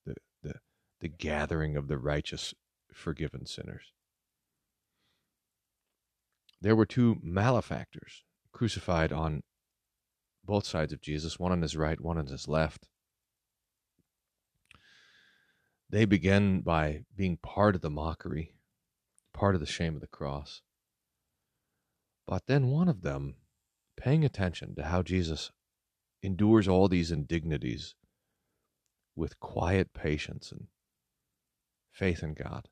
the 0.05 0.15
the 0.43 0.53
the 1.01 1.09
gathering 1.09 1.75
of 1.75 1.89
the 1.89 1.97
righteous 1.97 2.53
forgiven 2.93 3.45
sinners 3.45 3.91
there 6.61 6.75
were 6.75 6.85
two 6.85 7.17
malefactors 7.21 8.23
crucified 8.57 9.11
on 9.11 9.41
both 10.43 10.65
sides 10.65 10.93
of 10.93 11.01
Jesus 11.01 11.37
one 11.37 11.51
on 11.51 11.61
his 11.61 11.75
right 11.75 12.01
one 12.01 12.17
on 12.17 12.27
his 12.27 12.47
left 12.47 12.87
they 15.89 16.05
begin 16.05 16.61
by 16.61 17.01
being 17.15 17.37
part 17.37 17.75
of 17.75 17.81
the 17.81 17.89
mockery 17.89 18.53
part 19.33 19.53
of 19.53 19.61
the 19.61 19.67
shame 19.67 19.95
of 19.95 20.01
the 20.01 20.07
cross 20.07 20.61
but 22.27 22.45
then 22.47 22.67
one 22.67 22.89
of 22.89 23.01
them, 23.01 23.35
paying 23.95 24.25
attention 24.25 24.75
to 24.75 24.83
how 24.83 25.01
Jesus 25.01 25.51
endures 26.21 26.67
all 26.67 26.89
these 26.89 27.09
indignities 27.09 27.95
with 29.15 29.39
quiet 29.39 29.93
patience 29.93 30.51
and 30.51 30.67
faith 31.89 32.21
in 32.21 32.33
God, 32.33 32.67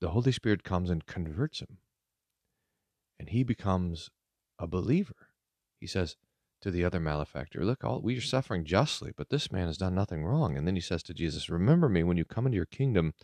the 0.00 0.10
Holy 0.10 0.32
Spirit 0.32 0.62
comes 0.62 0.90
and 0.90 1.06
converts 1.06 1.60
him. 1.60 1.78
And 3.18 3.30
he 3.30 3.42
becomes 3.42 4.10
a 4.58 4.66
believer. 4.66 5.28
He 5.80 5.86
says 5.86 6.16
to 6.60 6.70
the 6.70 6.84
other 6.84 7.00
malefactor, 7.00 7.64
Look, 7.64 7.84
all, 7.84 8.00
we 8.00 8.16
are 8.16 8.22
suffering 8.22 8.64
justly, 8.64 9.12
but 9.16 9.30
this 9.30 9.52
man 9.52 9.66
has 9.66 9.78
done 9.78 9.94
nothing 9.94 10.24
wrong. 10.24 10.56
And 10.56 10.66
then 10.66 10.74
he 10.74 10.80
says 10.80 11.02
to 11.04 11.14
Jesus, 11.14 11.48
Remember 11.48 11.88
me 11.88 12.02
when 12.02 12.16
you 12.16 12.24
come 12.24 12.46
into 12.46 12.56
your 12.56 12.66
kingdom. 12.66 13.14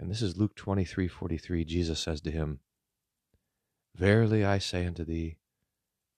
And 0.00 0.10
this 0.10 0.22
is 0.22 0.36
Luke 0.36 0.54
23 0.54 1.08
43. 1.08 1.64
Jesus 1.64 1.98
says 1.98 2.20
to 2.22 2.30
him, 2.30 2.60
Verily 3.94 4.44
I 4.44 4.58
say 4.58 4.86
unto 4.86 5.04
thee, 5.04 5.38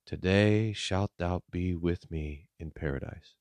today 0.05 0.73
shalt 0.73 1.13
thou 1.19 1.43
be 1.51 1.75
with 1.75 2.11
me 2.11 2.49
in 2.59 2.71
paradise. 2.71 3.37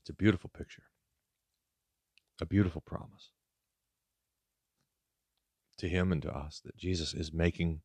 It's 0.00 0.08
a 0.08 0.14
beautiful 0.14 0.50
picture, 0.56 0.84
a 2.40 2.46
beautiful 2.46 2.80
promise 2.80 3.30
to 5.80 5.88
him 5.88 6.12
and 6.12 6.22
to 6.22 6.30
us 6.30 6.60
that 6.64 6.76
Jesus 6.76 7.14
is 7.14 7.32
making 7.32 7.80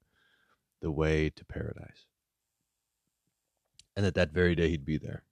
the 0.82 0.92
way 0.92 1.30
to 1.30 1.46
paradise. 1.46 2.06
And 3.96 4.06
that 4.06 4.16
that 4.16 4.34
very 4.34 4.56
day 4.56 4.70
he'd 4.70 4.86
be 4.86 4.98
there. 4.98 5.24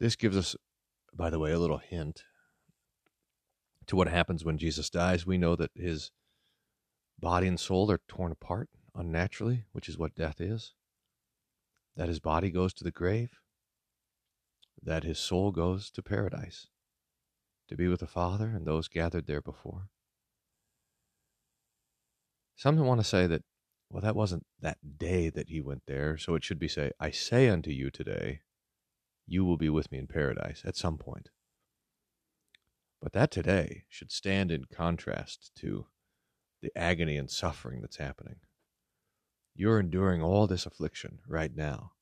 This 0.00 0.16
gives 0.16 0.36
us, 0.36 0.56
by 1.14 1.30
the 1.30 1.38
way, 1.38 1.52
a 1.52 1.58
little 1.58 1.78
hint 1.78 2.24
to 3.86 3.96
what 3.96 4.08
happens 4.08 4.44
when 4.44 4.58
Jesus 4.58 4.90
dies. 4.90 5.26
We 5.26 5.38
know 5.38 5.54
that 5.56 5.70
his 5.76 6.10
body 7.18 7.46
and 7.46 7.58
soul 7.58 7.90
are 7.90 8.00
torn 8.08 8.32
apart 8.32 8.68
unnaturally, 8.94 9.64
which 9.72 9.88
is 9.88 9.96
what 9.96 10.16
death 10.16 10.40
is. 10.40 10.74
That 11.96 12.08
his 12.08 12.18
body 12.18 12.50
goes 12.50 12.74
to 12.74 12.84
the 12.84 12.90
grave, 12.90 13.30
that 14.82 15.04
his 15.04 15.18
soul 15.18 15.52
goes 15.52 15.90
to 15.92 16.02
paradise 16.02 16.66
to 17.68 17.76
be 17.76 17.86
with 17.86 18.00
the 18.00 18.06
Father 18.06 18.48
and 18.48 18.66
those 18.66 18.88
gathered 18.88 19.26
there 19.26 19.40
before. 19.40 19.88
Some 22.56 22.78
want 22.78 23.00
to 23.00 23.06
say 23.06 23.26
that, 23.26 23.42
well, 23.90 24.02
that 24.02 24.16
wasn't 24.16 24.46
that 24.60 24.98
day 24.98 25.28
that 25.30 25.48
he 25.48 25.60
went 25.60 25.82
there, 25.86 26.16
so 26.16 26.34
it 26.34 26.44
should 26.44 26.58
be 26.58 26.68
say, 26.68 26.92
I 26.98 27.10
say 27.10 27.48
unto 27.48 27.70
you 27.70 27.90
today, 27.90 28.40
you 29.26 29.44
will 29.44 29.56
be 29.56 29.68
with 29.68 29.90
me 29.90 29.98
in 29.98 30.06
paradise 30.06 30.62
at 30.64 30.76
some 30.76 30.98
point. 30.98 31.30
But 33.00 33.12
that 33.12 33.30
today 33.30 33.84
should 33.88 34.10
stand 34.10 34.50
in 34.50 34.64
contrast 34.64 35.52
to 35.56 35.86
the 36.62 36.70
agony 36.76 37.16
and 37.16 37.30
suffering 37.30 37.80
that's 37.80 37.98
happening. 37.98 38.36
You're 39.54 39.78
enduring 39.78 40.22
all 40.22 40.46
this 40.46 40.66
affliction 40.66 41.20
right 41.28 41.54
now. 41.54 41.92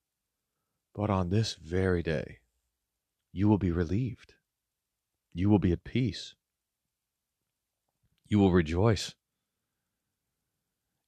But 0.95 1.11
on 1.11 1.31
this 1.31 1.55
very 1.55 2.03
day, 2.03 2.39
you 3.33 3.49
will 3.49 3.59
be 3.59 3.71
relieved. 3.71 4.35
You 5.33 5.49
will 5.49 5.59
be 5.59 5.73
at 5.73 5.85
peace. 5.85 6.35
You 8.29 8.39
will 8.39 8.53
rejoice 8.53 9.15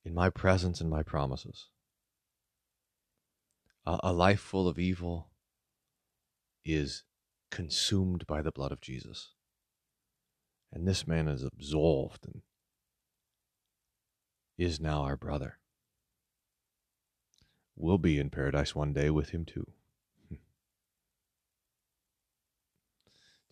in 0.05 0.15
my 0.15 0.31
presence 0.31 0.81
and 0.81 0.91
my 0.91 1.03
promises. 1.03 1.69
A, 3.87 3.99
a 4.05 4.13
life 4.13 4.41
full 4.41 4.69
of 4.69 4.79
evil 4.79 5.31
is 6.65 7.05
consumed 7.51 8.27
by 8.27 8.43
the 8.43 8.53
blood 8.53 8.73
of 8.73 8.81
Jesus. 8.81 9.33
And 10.73 10.87
this 10.87 11.07
man 11.07 11.29
is 11.29 11.43
absolved 11.43 12.27
and 12.27 12.43
is 14.59 14.81
now 14.81 15.03
our 15.03 15.17
brother. 15.17 15.59
We'll 17.77 17.99
be 17.99 18.19
in 18.19 18.31
paradise 18.31 18.75
one 18.75 18.93
day 18.93 19.11
with 19.11 19.31
him 19.31 19.45
too. 19.45 19.67
it's 20.31 20.41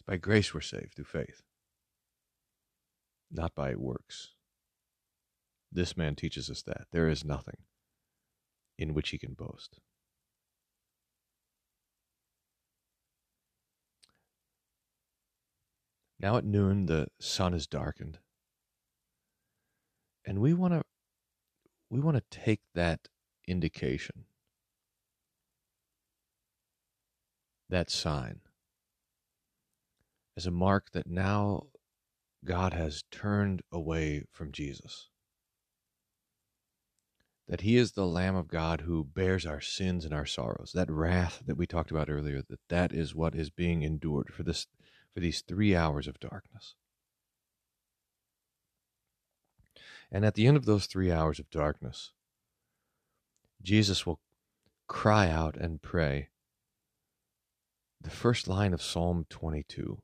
by 0.06 0.16
grace 0.16 0.54
we're 0.54 0.60
saved 0.60 0.94
through 0.94 1.06
faith, 1.06 1.42
not 3.30 3.54
by 3.54 3.74
works. 3.74 4.34
This 5.72 5.96
man 5.96 6.14
teaches 6.14 6.50
us 6.50 6.62
that 6.62 6.88
there 6.92 7.08
is 7.08 7.24
nothing 7.24 7.56
in 8.78 8.92
which 8.92 9.10
he 9.10 9.18
can 9.18 9.32
boast. 9.32 9.78
Now 16.20 16.36
at 16.36 16.44
noon, 16.44 16.86
the 16.86 17.08
sun 17.20 17.54
is 17.54 17.66
darkened. 17.66 18.18
And 20.24 20.40
we 20.40 20.52
want 20.54 20.74
to 20.74 20.82
we 21.90 22.00
want 22.00 22.16
to 22.16 22.22
take 22.30 22.60
that 22.74 23.08
indication, 23.46 24.24
that 27.68 27.90
sign, 27.90 28.40
as 30.36 30.46
a 30.46 30.50
mark 30.50 30.92
that 30.92 31.06
now 31.06 31.64
God 32.44 32.72
has 32.72 33.04
turned 33.10 33.62
away 33.70 34.24
from 34.30 34.52
Jesus. 34.52 35.10
That 37.52 37.60
he 37.60 37.76
is 37.76 37.92
the 37.92 38.06
Lamb 38.06 38.34
of 38.34 38.48
God 38.48 38.80
who 38.80 39.04
bears 39.04 39.44
our 39.44 39.60
sins 39.60 40.06
and 40.06 40.14
our 40.14 40.24
sorrows. 40.24 40.72
That 40.74 40.90
wrath 40.90 41.42
that 41.44 41.58
we 41.58 41.66
talked 41.66 41.90
about 41.90 42.08
earlier, 42.08 42.40
that 42.48 42.66
that 42.70 42.94
is 42.94 43.14
what 43.14 43.34
is 43.34 43.50
being 43.50 43.82
endured 43.82 44.32
for 44.32 44.42
this 44.42 44.68
for 45.12 45.20
these 45.20 45.42
three 45.42 45.76
hours 45.76 46.08
of 46.08 46.18
darkness. 46.18 46.76
And 50.10 50.24
at 50.24 50.32
the 50.32 50.46
end 50.46 50.56
of 50.56 50.64
those 50.64 50.86
three 50.86 51.12
hours 51.12 51.38
of 51.38 51.50
darkness, 51.50 52.12
Jesus 53.62 54.06
will 54.06 54.18
cry 54.88 55.28
out 55.28 55.54
and 55.54 55.82
pray 55.82 56.30
the 58.00 58.08
first 58.08 58.48
line 58.48 58.72
of 58.72 58.80
Psalm 58.80 59.26
22. 59.28 60.00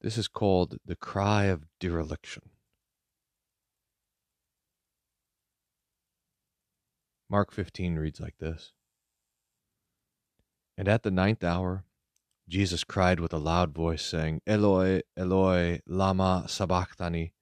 This 0.00 0.18
is 0.18 0.26
called 0.26 0.78
the 0.84 0.96
cry 0.96 1.44
of 1.44 1.66
dereliction. 1.78 2.51
Mark 7.32 7.50
15 7.50 7.96
reads 7.96 8.20
like 8.20 8.36
this 8.40 8.72
And 10.76 10.86
at 10.86 11.02
the 11.02 11.10
ninth 11.10 11.42
hour, 11.42 11.86
Jesus 12.46 12.84
cried 12.84 13.20
with 13.20 13.32
a 13.32 13.38
loud 13.38 13.72
voice, 13.72 14.04
saying, 14.04 14.42
Eloi, 14.46 15.00
Eloi, 15.16 15.80
lama 15.86 16.44
sabachthani, 16.46 17.32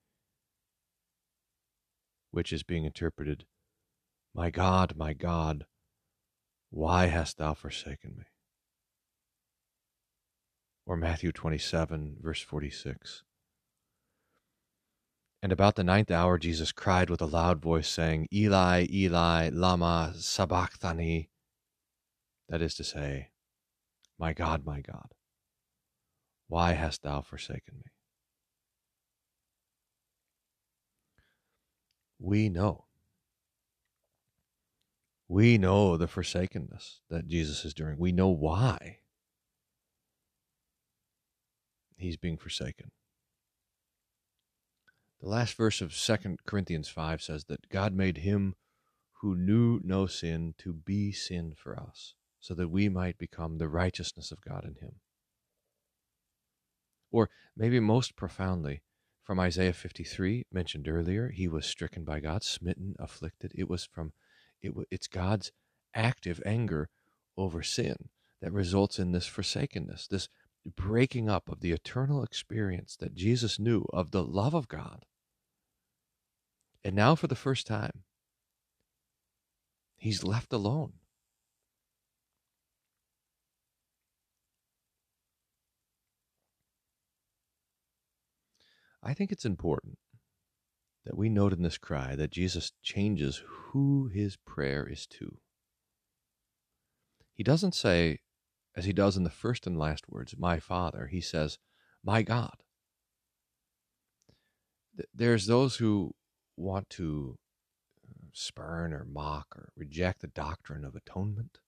which 2.31 2.53
is 2.53 2.63
being 2.63 2.85
interpreted, 2.85 3.47
My 4.33 4.49
God, 4.49 4.95
my 4.97 5.13
God, 5.13 5.67
why 6.71 7.07
hast 7.07 7.39
thou 7.39 7.55
forsaken 7.55 8.15
me? 8.17 8.25
Or 10.87 10.97
Matthew 10.97 11.33
27, 11.33 12.19
verse 12.21 12.41
46. 12.43 13.25
And 15.43 15.53
about 15.53 15.75
the 15.75 15.85
ninth 15.85 16.11
hour, 16.11 16.39
Jesus 16.39 16.71
cried 16.71 17.09
with 17.09 17.23
a 17.23 17.27
loud 17.27 17.63
voice, 17.63 17.89
saying, 17.89 18.29
Eli, 18.33 18.87
Eli, 18.91 19.49
lama 19.51 20.13
sabachthani, 20.17 21.31
that 22.49 22.61
is 22.61 22.75
to 22.75 22.85
say, 22.85 23.29
my 24.19 24.35
God, 24.35 24.67
my 24.67 24.83
God, 24.83 25.15
why 26.49 26.73
hast 26.73 27.03
thou 27.03 27.23
forsaken 27.23 27.77
me? 27.77 27.91
We 32.19 32.51
know. 32.51 32.85
We 35.27 35.57
know 35.57 35.97
the 35.97 36.09
forsakenness 36.09 37.01
that 37.09 37.29
Jesus 37.29 37.65
is 37.65 37.73
doing. 37.73 37.97
We 37.99 38.13
know 38.13 38.29
why 38.29 38.99
he's 41.97 42.17
being 42.17 42.37
forsaken. 42.37 42.91
The 45.21 45.29
last 45.29 45.55
verse 45.55 45.83
of 45.83 45.95
2 45.95 46.37
Corinthians 46.47 46.89
5 46.89 47.21
says 47.21 47.45
that 47.45 47.69
God 47.69 47.93
made 47.93 48.19
him 48.19 48.55
who 49.21 49.37
knew 49.37 49.79
no 49.85 50.07
sin 50.07 50.55
to 50.59 50.73
be 50.73 51.13
sin 51.13 51.53
for 51.55 51.79
us, 51.79 52.15
so 52.41 52.55
that 52.55 52.71
we 52.71 52.89
might 52.89 53.19
become 53.19 53.59
the 53.59 53.69
righteousness 53.69 54.33
of 54.33 54.41
God 54.41 54.65
in 54.65 54.77
him. 54.77 55.01
Or 57.13 57.29
maybe 57.55 57.81
most 57.81 58.17
profoundly, 58.17 58.81
from 59.23 59.39
Isaiah 59.39 59.75
53, 59.75 60.47
mentioned 60.51 60.89
earlier, 60.89 61.29
he 61.29 61.49
was 61.49 61.67
stricken 61.67 62.03
by 62.03 62.21
God, 62.21 62.43
smitten, 62.43 62.97
afflicted. 62.99 63.53
It 63.55 63.69
was 63.69 63.85
from, 63.85 64.15
it, 64.63 64.73
it's 64.91 65.07
God's 65.07 65.53
active 65.95 66.41
anger 66.47 66.89
over 67.37 67.63
sin 67.63 68.09
that 68.41 68.53
results 68.53 68.99
in 68.99 69.13
this 69.13 69.27
forsakenness, 69.27 70.07
this 70.07 70.31
breaking 70.65 71.29
up 71.29 71.51
of 71.51 71.61
the 71.61 71.73
eternal 71.73 72.23
experience 72.23 72.97
that 72.97 73.15
Jesus 73.15 73.59
knew 73.59 73.85
of 73.93 74.13
the 74.13 74.25
love 74.25 74.55
of 74.55 74.67
God. 74.67 75.05
And 76.85 76.97
now, 76.97 77.15
for 77.15 77.27
the 77.27 77.35
first 77.35 77.67
time, 77.67 78.05
he's 79.97 80.25
left 80.25 80.53
alone. 80.53 80.95
I 89.03 89.15
think 89.15 89.33
it's 89.33 89.45
important 89.45 89.99
that 91.05 91.17
we 91.17 91.29
note 91.29 91.53
in 91.53 91.63
this 91.63 91.79
cry 91.79 92.15
that 92.17 92.31
Jesus 92.31 92.73
changes 92.83 93.43
who 93.47 94.11
his 94.13 94.37
prayer 94.37 94.87
is 94.87 95.07
to. 95.07 95.39
He 97.35 97.43
doesn't 97.43 97.75
say, 97.75 98.21
as 98.77 98.85
he 98.85 98.93
does 98.93 99.17
in 99.17 99.25
the 99.25 99.31
first 99.31 99.67
and 99.67 99.79
last 99.79 100.09
words, 100.09 100.35
my 100.39 100.59
Father. 100.61 101.07
He 101.07 101.21
says, 101.21 101.59
my 102.05 102.23
God. 102.23 102.55
There's 105.15 105.47
those 105.47 105.77
who 105.77 106.15
want 106.57 106.91
to 106.91 107.37
uh, 108.05 108.29
spurn 108.33 108.93
or 108.93 109.05
mock 109.05 109.47
or 109.57 109.71
reject 109.77 110.21
the 110.21 110.29
doctrine 110.29 110.85
of 110.85 110.95
atonement, 110.95 111.59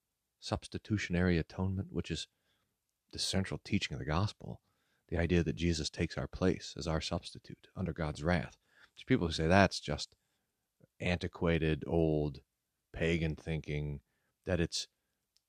substitutionary 0.40 1.38
atonement, 1.38 1.88
which 1.90 2.11
is 2.11 2.27
the 3.12 3.18
central 3.18 3.61
teaching 3.64 3.95
of 3.95 3.99
the 3.99 4.07
gospel 4.07 4.61
the 5.12 5.18
idea 5.18 5.42
that 5.42 5.57
Jesus 5.57 5.90
takes 5.90 6.16
our 6.16 6.27
place 6.27 6.75
as 6.79 6.87
our 6.87 7.03
substitute 7.03 7.68
under 7.77 7.92
God's 7.92 8.23
wrath. 8.23 8.57
There's 8.95 9.05
people 9.07 9.27
who 9.27 9.33
say 9.33 9.47
that's 9.47 9.79
just 9.79 10.16
antiquated, 11.01 11.85
old, 11.87 12.40
pagan 12.95 13.37
thinking, 13.37 14.01
that 14.47 14.59
it's 14.59 14.88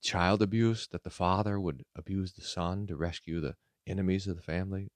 child 0.01 0.41
abuse, 0.41 0.87
that 0.87 1.03
the 1.03 1.09
father 1.09 1.61
would 1.61 1.85
abuse 1.95 2.33
the 2.33 2.41
son 2.41 2.87
to 2.87 2.97
rescue 2.97 3.39
the 3.39 3.55
enemies 3.87 4.27
of 4.27 4.35
the 4.35 4.41
family. 4.41 4.91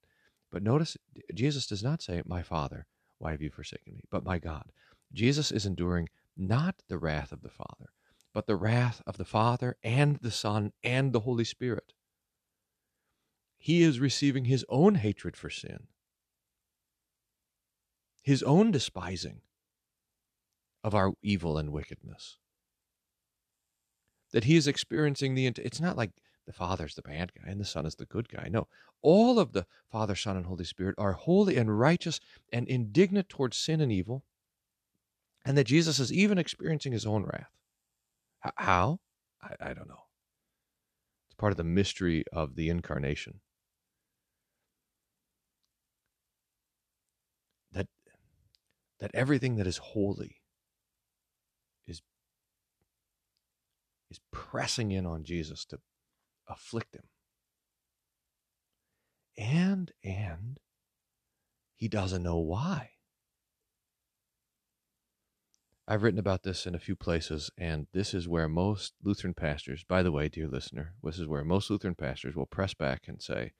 But 0.51 0.63
notice, 0.63 0.97
Jesus 1.33 1.65
does 1.65 1.81
not 1.81 2.01
say, 2.01 2.21
My 2.25 2.43
Father, 2.43 2.87
why 3.19 3.31
have 3.31 3.41
you 3.41 3.49
forsaken 3.49 3.95
me? 3.95 4.03
But 4.09 4.23
my 4.25 4.39
God. 4.39 4.71
Jesus 5.13 5.51
is 5.51 5.65
enduring 5.65 6.09
not 6.35 6.75
the 6.87 6.97
wrath 6.97 7.31
of 7.31 7.41
the 7.41 7.49
Father, 7.49 7.91
but 8.33 8.45
the 8.45 8.55
wrath 8.55 9.01
of 9.07 9.17
the 9.17 9.25
Father 9.25 9.77
and 9.83 10.17
the 10.17 10.31
Son 10.31 10.73
and 10.83 11.13
the 11.13 11.21
Holy 11.21 11.45
Spirit 11.45 11.93
he 13.57 13.81
is 13.81 13.99
receiving 13.99 14.45
his 14.45 14.65
own 14.69 14.95
hatred 14.95 15.35
for 15.35 15.49
sin, 15.49 15.87
his 18.21 18.43
own 18.43 18.71
despising 18.71 19.41
of 20.83 20.93
our 20.95 21.13
evil 21.21 21.57
and 21.57 21.71
wickedness. 21.71 22.37
That 24.31 24.43
he 24.43 24.55
is 24.55 24.67
experiencing 24.67 25.35
the, 25.35 25.47
it's 25.47 25.81
not 25.81 25.97
like 25.97 26.11
the 26.47 26.53
Father's 26.53 26.95
the 26.95 27.01
bad 27.03 27.31
guy 27.35 27.51
and 27.51 27.59
the 27.59 27.65
Son 27.65 27.85
is 27.85 27.95
the 27.95 28.05
good 28.05 28.29
guy. 28.29 28.47
No, 28.49 28.67
all 29.01 29.39
of 29.39 29.53
the 29.53 29.67
Father, 29.91 30.15
Son, 30.15 30.35
and 30.35 30.47
Holy 30.47 30.63
Spirit 30.63 30.95
are 30.97 31.13
holy 31.13 31.57
and 31.57 31.77
righteous 31.77 32.19
and 32.51 32.67
indignant 32.67 33.29
towards 33.29 33.57
sin 33.57 33.81
and 33.81 33.91
evil, 33.91 34.23
and 35.45 35.57
that 35.57 35.65
Jesus 35.65 35.99
is 35.99 36.11
even 36.11 36.37
experiencing 36.37 36.93
his 36.93 37.05
own 37.05 37.23
wrath. 37.23 37.51
How? 38.55 38.99
I, 39.41 39.55
I 39.59 39.73
don't 39.73 39.87
know. 39.87 40.05
It's 41.27 41.35
part 41.37 41.51
of 41.51 41.57
the 41.57 41.63
mystery 41.63 42.23
of 42.33 42.55
the 42.55 42.69
incarnation. 42.69 43.41
that 48.99 49.11
everything 49.13 49.55
that 49.57 49.67
is 49.67 49.77
holy 49.77 50.41
is 54.09 54.19
pressing 54.31 54.91
in 54.91 55.05
on 55.05 55.23
Jesus 55.23 55.65
to 55.65 55.79
afflict 56.47 56.95
him. 56.95 57.03
And 59.37 59.91
and 60.03 60.57
he 61.75 61.87
doesn't 61.87 62.23
know 62.23 62.39
why. 62.39 62.91
I've 65.87 66.03
written 66.03 66.19
about 66.19 66.43
this 66.43 66.65
in 66.65 66.75
a 66.75 66.79
few 66.79 66.97
places, 66.97 67.49
and 67.57 67.87
this 67.93 68.13
is 68.13 68.27
where 68.27 68.49
most 68.49 68.93
Lutheran 69.01 69.33
pastors, 69.33 69.85
by 69.85 70.03
the 70.03 70.11
way, 70.11 70.27
dear 70.27 70.47
listener, 70.47 70.95
this 71.01 71.17
is 71.17 71.27
where 71.27 71.45
most 71.45 71.69
Lutheran 71.69 71.95
pastors 71.95 72.35
will 72.35 72.45
press 72.45 72.73
back 72.73 73.03
and 73.07 73.21
say, 73.21 73.53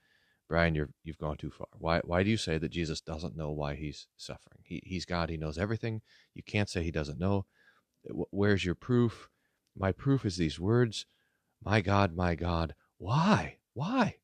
Bryan, 0.49 0.75
you're 0.75 0.89
you've 1.03 1.17
gone 1.17 1.37
too 1.37 1.51
far. 1.51 1.67
Why 1.77 1.99
why 2.03 2.23
do 2.23 2.29
you 2.29 2.37
say 2.37 2.57
that 2.57 2.69
Jesus 2.69 3.01
doesn't 3.01 3.37
know 3.37 3.51
why 3.51 3.75
he's 3.75 4.07
suffering? 4.17 4.59
He 4.63 4.81
he's 4.85 5.05
God. 5.05 5.29
He 5.29 5.37
knows 5.37 5.57
everything. 5.57 6.01
You 6.33 6.43
can't 6.43 6.69
say 6.69 6.83
he 6.83 6.91
doesn't 6.91 7.19
know. 7.19 7.45
Where's 8.31 8.65
your 8.65 8.75
proof? 8.75 9.29
My 9.77 9.91
proof 9.91 10.25
is 10.25 10.37
these 10.37 10.59
words. 10.59 11.05
My 11.63 11.81
God, 11.81 12.15
my 12.15 12.35
God, 12.35 12.75
why? 12.97 13.57
Why? 13.73 14.17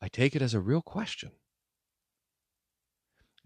I 0.00 0.08
take 0.08 0.34
it 0.34 0.42
as 0.42 0.54
a 0.54 0.60
real 0.60 0.82
question. 0.82 1.30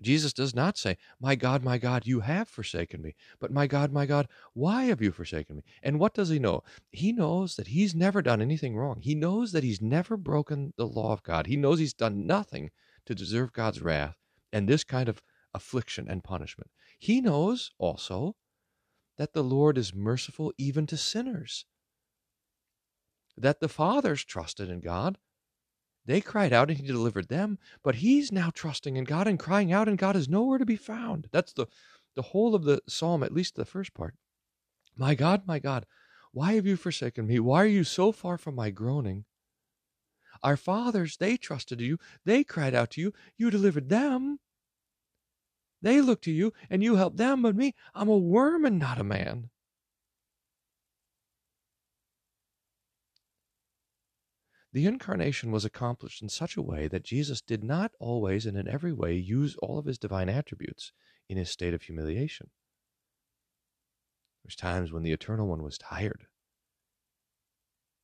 Jesus 0.01 0.33
does 0.33 0.55
not 0.55 0.77
say, 0.77 0.99
My 1.21 1.35
God, 1.37 1.63
my 1.65 1.79
God, 1.79 2.07
you 2.07 2.21
have 2.21 2.49
forsaken 2.49 3.01
me. 3.01 3.15
But 3.39 3.51
my 3.51 3.67
God, 3.67 3.93
my 3.93 4.05
God, 4.05 4.29
why 4.53 4.85
have 4.85 5.01
you 5.01 5.11
forsaken 5.11 5.57
me? 5.57 5.63
And 5.83 5.99
what 5.99 6.15
does 6.15 6.29
he 6.29 6.39
know? 6.39 6.63
He 6.91 7.13
knows 7.13 7.57
that 7.57 7.69
he's 7.69 7.95
never 7.95 8.21
done 8.21 8.43
anything 8.43 8.77
wrong. 8.77 9.01
He 9.01 9.15
knows 9.15 9.53
that 9.53 9.65
he's 9.65 9.81
never 9.81 10.17
broken 10.17 10.75
the 10.77 10.87
law 10.87 11.13
of 11.13 11.23
God. 11.23 11.47
He 11.47 11.57
knows 11.57 11.79
he's 11.79 11.95
done 11.95 12.27
nothing 12.27 12.71
to 13.07 13.15
deserve 13.15 13.53
God's 13.53 13.81
wrath 13.81 14.17
and 14.53 14.69
this 14.69 14.85
kind 14.85 15.09
of 15.09 15.23
affliction 15.55 16.07
and 16.09 16.23
punishment. 16.23 16.71
He 16.99 17.21
knows 17.21 17.71
also 17.79 18.37
that 19.19 19.33
the 19.33 19.45
Lord 19.45 19.79
is 19.79 19.95
merciful 19.95 20.53
even 20.59 20.87
to 20.87 20.97
sinners, 20.97 21.65
that 23.37 23.61
the 23.61 23.69
fathers 23.69 24.25
trusted 24.25 24.69
in 24.69 24.81
God 24.81 25.19
they 26.07 26.21
cried 26.21 26.53
out 26.53 26.71
and 26.71 26.79
he 26.79 26.87
delivered 26.87 27.29
them, 27.29 27.59
but 27.83 27.97
he's 27.97 28.31
now 28.31 28.51
trusting 28.55 28.97
in 28.97 29.05
God 29.05 29.27
and 29.27 29.39
crying 29.39 29.73
out, 29.73 29.89
and 29.89 29.99
God 29.99 30.15
is 30.15 30.29
nowhere 30.29 30.59
to 30.59 30.65
be 30.65 30.77
found. 30.77 31.29
That's 31.33 31.53
the, 31.53 31.67
the 32.15 32.23
whole 32.23 32.55
of 32.55 32.63
the 32.63 32.81
psalm, 32.89 33.25
at 33.25 33.35
least 33.35 33.57
the 33.57 33.65
first 33.65 33.93
part. 33.93 34.15
My 34.97 35.17
God, 35.17 35.43
my 35.47 35.59
God, 35.59 35.85
why 36.33 36.55
have 36.55 36.67
you 36.67 36.77
forsaken 36.77 37.27
me? 37.27 37.41
Why 37.41 37.63
are 37.63 37.67
you 37.67 37.83
so 37.83 38.13
far 38.13 38.39
from 38.39 38.55
my 38.55 38.71
groaning? 38.71 39.25
Our 40.43 40.57
fathers, 40.57 41.17
they 41.17 41.37
trusted 41.37 41.81
you. 41.81 41.99
They 42.25 42.45
cried 42.45 42.75
out 42.75 42.91
to 42.93 43.01
you. 43.01 43.13
You 43.37 43.51
delivered 43.51 43.89
them. 43.89 44.39
They 45.87 46.01
look 46.01 46.21
to 46.23 46.33
you 46.33 46.53
and 46.69 46.83
you 46.83 46.97
help 46.97 47.17
them, 47.17 47.43
but 47.43 47.55
me, 47.55 47.73
I'm 47.95 48.09
a 48.09 48.19
worm 48.19 48.65
and 48.65 48.77
not 48.77 48.99
a 48.99 49.05
man. 49.05 49.51
The 54.73 54.85
incarnation 54.85 55.53
was 55.53 55.65
accomplished 55.65 56.23
in 56.23 56.29
such 56.29 56.57
a 56.57 56.61
way 56.61 56.89
that 56.89 57.05
Jesus 57.05 57.41
did 57.41 57.63
not 57.63 57.93
always 58.01 58.47
and 58.47 58.57
in 58.57 58.67
every 58.67 58.93
way 58.93 59.15
use 59.15 59.55
all 59.63 59.79
of 59.79 59.85
his 59.85 59.97
divine 59.97 60.29
attributes 60.29 60.91
in 61.29 61.37
his 61.37 61.51
state 61.51 61.73
of 61.73 61.83
humiliation. 61.83 62.51
There's 64.43 64.57
times 64.57 64.91
when 64.91 65.05
the 65.05 65.13
Eternal 65.13 65.47
One 65.47 65.63
was 65.63 65.79
tired, 65.79 66.27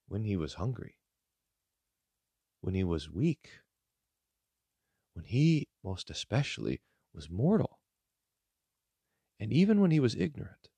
when 0.06 0.22
he 0.22 0.36
was 0.36 0.54
hungry, 0.54 0.98
when 2.60 2.74
he 2.74 2.84
was 2.84 3.10
weak, 3.10 3.50
when 5.14 5.24
he, 5.24 5.66
most 5.82 6.10
especially, 6.10 6.80
was 7.14 7.28
mortal, 7.28 7.71
and 9.42 9.52
even 9.52 9.81
when 9.81 9.90
he 9.90 9.98
was 9.98 10.14
ignorant. 10.14 10.68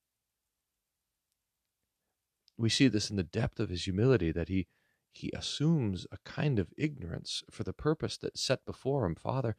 We 2.57 2.71
see 2.71 2.89
this 2.89 3.11
in 3.11 3.17
the 3.17 3.23
depth 3.23 3.61
of 3.61 3.69
his 3.69 3.85
humility 3.85 4.33
that 4.33 4.49
he 4.49 4.69
he 5.13 5.31
assumes 5.37 6.07
a 6.11 6.17
kind 6.25 6.59
of 6.59 6.73
ignorance 6.79 7.43
for 7.51 7.63
the 7.63 7.75
purpose 7.75 8.17
that's 8.17 8.41
set 8.41 8.65
before 8.65 9.05
him. 9.05 9.17
Father, 9.17 9.55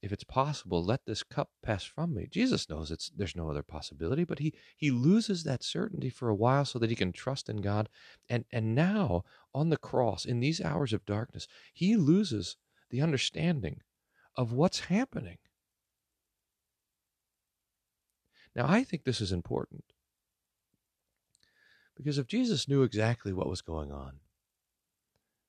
if 0.00 0.12
it's 0.12 0.24
possible, 0.24 0.82
let 0.82 1.04
this 1.04 1.22
cup 1.22 1.50
pass 1.62 1.84
from 1.84 2.14
me. 2.14 2.26
Jesus 2.30 2.70
knows 2.70 2.90
it's 2.90 3.10
there's 3.14 3.36
no 3.36 3.50
other 3.50 3.62
possibility, 3.62 4.24
but 4.24 4.38
he 4.38 4.54
he 4.74 4.90
loses 4.90 5.44
that 5.44 5.62
certainty 5.62 6.08
for 6.08 6.30
a 6.30 6.34
while 6.34 6.64
so 6.64 6.78
that 6.78 6.88
he 6.88 6.96
can 6.96 7.12
trust 7.12 7.50
in 7.50 7.58
God. 7.58 7.90
And 8.30 8.46
and 8.50 8.74
now 8.74 9.24
on 9.54 9.68
the 9.68 9.76
cross, 9.76 10.24
in 10.24 10.40
these 10.40 10.62
hours 10.62 10.94
of 10.94 11.04
darkness, 11.04 11.46
he 11.74 11.96
loses 11.96 12.56
the 12.88 13.02
understanding 13.02 13.82
of 14.36 14.54
what's 14.54 14.80
happening. 14.80 15.36
Now 18.58 18.66
I 18.66 18.82
think 18.82 19.04
this 19.04 19.20
is 19.20 19.30
important. 19.30 19.84
Because 21.96 22.18
if 22.18 22.26
Jesus 22.26 22.66
knew 22.66 22.82
exactly 22.82 23.32
what 23.32 23.48
was 23.48 23.60
going 23.62 23.92
on, 23.92 24.14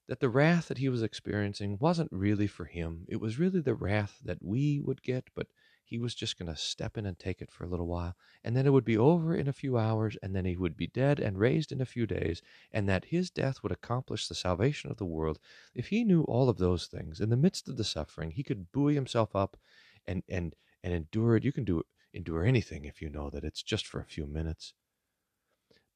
that 0.07 0.19
the 0.19 0.29
wrath 0.29 0.67
that 0.67 0.77
he 0.77 0.89
was 0.89 1.01
experiencing 1.01 1.79
wasn't 1.79 2.11
really 2.11 2.45
for 2.45 2.65
him. 2.65 3.05
It 3.07 3.19
was 3.19 3.39
really 3.39 3.61
the 3.61 3.73
wrath 3.73 4.19
that 4.23 4.43
we 4.43 4.79
would 4.79 5.01
get, 5.01 5.31
but 5.35 5.47
he 5.83 5.97
was 5.97 6.13
just 6.13 6.37
going 6.37 6.53
to 6.53 6.55
step 6.55 6.99
in 6.99 7.07
and 7.07 7.17
take 7.17 7.41
it 7.41 7.51
for 7.51 7.63
a 7.63 7.67
little 7.67 7.87
while, 7.87 8.15
and 8.43 8.55
then 8.55 8.67
it 8.67 8.73
would 8.73 8.85
be 8.85 8.97
over 8.97 9.33
in 9.33 9.47
a 9.47 9.53
few 9.53 9.75
hours, 9.75 10.15
and 10.21 10.35
then 10.35 10.45
he 10.45 10.55
would 10.55 10.77
be 10.77 10.85
dead 10.85 11.19
and 11.19 11.39
raised 11.39 11.71
in 11.71 11.81
a 11.81 11.85
few 11.85 12.05
days, 12.05 12.43
and 12.71 12.87
that 12.87 13.05
his 13.05 13.31
death 13.31 13.63
would 13.63 13.71
accomplish 13.71 14.27
the 14.27 14.35
salvation 14.35 14.91
of 14.91 14.97
the 14.97 15.05
world. 15.05 15.39
If 15.73 15.87
he 15.87 16.03
knew 16.03 16.21
all 16.25 16.47
of 16.47 16.59
those 16.59 16.85
things, 16.85 17.19
in 17.19 17.31
the 17.31 17.37
midst 17.37 17.67
of 17.67 17.77
the 17.77 17.83
suffering, 17.83 18.29
he 18.29 18.43
could 18.43 18.71
buoy 18.71 18.93
himself 18.93 19.35
up 19.35 19.57
and 20.05 20.21
and 20.29 20.53
and 20.83 20.93
endure 20.93 21.35
it. 21.35 21.43
You 21.43 21.51
can 21.51 21.65
do 21.65 21.81
endure 22.13 22.43
anything 22.43 22.85
if 22.85 23.01
you 23.01 23.09
know 23.09 23.29
that 23.29 23.43
it's 23.43 23.63
just 23.63 23.85
for 23.85 23.99
a 23.99 24.05
few 24.05 24.25
minutes. 24.25 24.73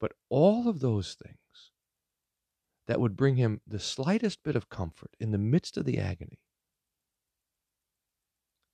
But 0.00 0.12
all 0.28 0.68
of 0.68 0.80
those 0.80 1.14
things 1.14 1.38
that 2.86 3.00
would 3.00 3.16
bring 3.16 3.36
him 3.36 3.60
the 3.66 3.78
slightest 3.78 4.42
bit 4.42 4.56
of 4.56 4.68
comfort 4.68 5.16
in 5.18 5.30
the 5.30 5.38
midst 5.38 5.76
of 5.76 5.84
the 5.84 5.98
agony 5.98 6.38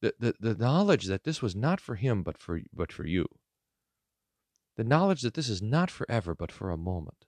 the, 0.01 0.15
the, 0.19 0.35
the 0.41 0.55
knowledge 0.55 1.07
that 1.07 1.25
this 1.25 1.43
was 1.43 1.55
not 1.55 1.81
for 1.81 1.95
him 1.95 2.23
but 2.23 2.39
for 2.39 2.61
but 2.73 2.93
for 2.93 3.07
you 3.07 3.27
the 4.77 4.85
knowledge 4.85 5.23
that 5.23 5.35
this 5.35 5.49
is 5.49 5.61
not 5.61 5.91
forever 5.91 6.35
but 6.35 6.51
for 6.51 6.71
a 6.71 6.77
moment 6.77 7.27